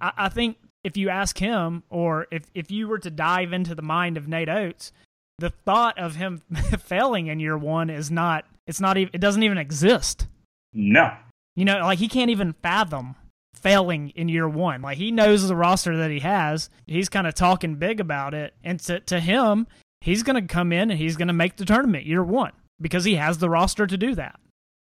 I, 0.00 0.12
I, 0.16 0.28
think 0.28 0.58
if 0.84 0.96
you 0.96 1.08
ask 1.08 1.38
him, 1.38 1.82
or 1.88 2.26
if 2.30 2.44
if 2.54 2.70
you 2.70 2.88
were 2.88 2.98
to 2.98 3.10
dive 3.10 3.52
into 3.52 3.74
the 3.74 3.82
mind 3.82 4.16
of 4.16 4.28
Nate 4.28 4.48
Oats, 4.48 4.92
the 5.38 5.50
thought 5.50 5.98
of 5.98 6.16
him 6.16 6.42
failing 6.78 7.26
in 7.28 7.40
year 7.40 7.56
one 7.56 7.90
is 7.90 8.10
not. 8.10 8.44
It's 8.66 8.80
not 8.80 8.96
even. 8.96 9.10
It 9.14 9.20
doesn't 9.20 9.42
even 9.42 9.58
exist. 9.58 10.26
No. 10.72 11.14
You 11.54 11.64
know, 11.64 11.78
like 11.78 11.98
he 11.98 12.08
can't 12.08 12.30
even 12.30 12.54
fathom 12.62 13.16
failing 13.54 14.10
in 14.10 14.28
year 14.28 14.48
one. 14.48 14.82
Like 14.82 14.98
he 14.98 15.10
knows 15.10 15.48
the 15.48 15.56
roster 15.56 15.96
that 15.96 16.10
he 16.10 16.20
has. 16.20 16.68
He's 16.86 17.08
kind 17.08 17.26
of 17.26 17.34
talking 17.34 17.76
big 17.76 18.00
about 18.00 18.34
it, 18.34 18.54
and 18.62 18.78
to 18.80 19.00
to 19.00 19.20
him, 19.20 19.66
he's 20.00 20.22
going 20.22 20.40
to 20.40 20.52
come 20.52 20.72
in 20.72 20.90
and 20.90 20.98
he's 20.98 21.16
going 21.16 21.28
to 21.28 21.34
make 21.34 21.56
the 21.56 21.64
tournament 21.64 22.06
year 22.06 22.22
one 22.22 22.52
because 22.80 23.04
he 23.04 23.14
has 23.16 23.38
the 23.38 23.50
roster 23.50 23.86
to 23.86 23.96
do 23.96 24.14
that. 24.14 24.38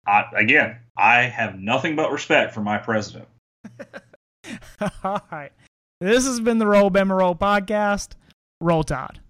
I, 0.06 0.24
again, 0.36 0.76
I 0.96 1.22
have 1.22 1.58
nothing 1.58 1.96
but 1.96 2.12
respect 2.12 2.52
for 2.52 2.60
my 2.60 2.78
president. 2.78 3.28
All 5.02 5.22
right. 5.32 5.52
This 6.00 6.26
has 6.26 6.40
been 6.40 6.58
the 6.58 6.66
Roll 6.66 6.90
Bama 6.90 7.16
Roll 7.16 7.34
podcast. 7.34 8.10
Roll 8.60 8.84
Tide. 8.84 9.20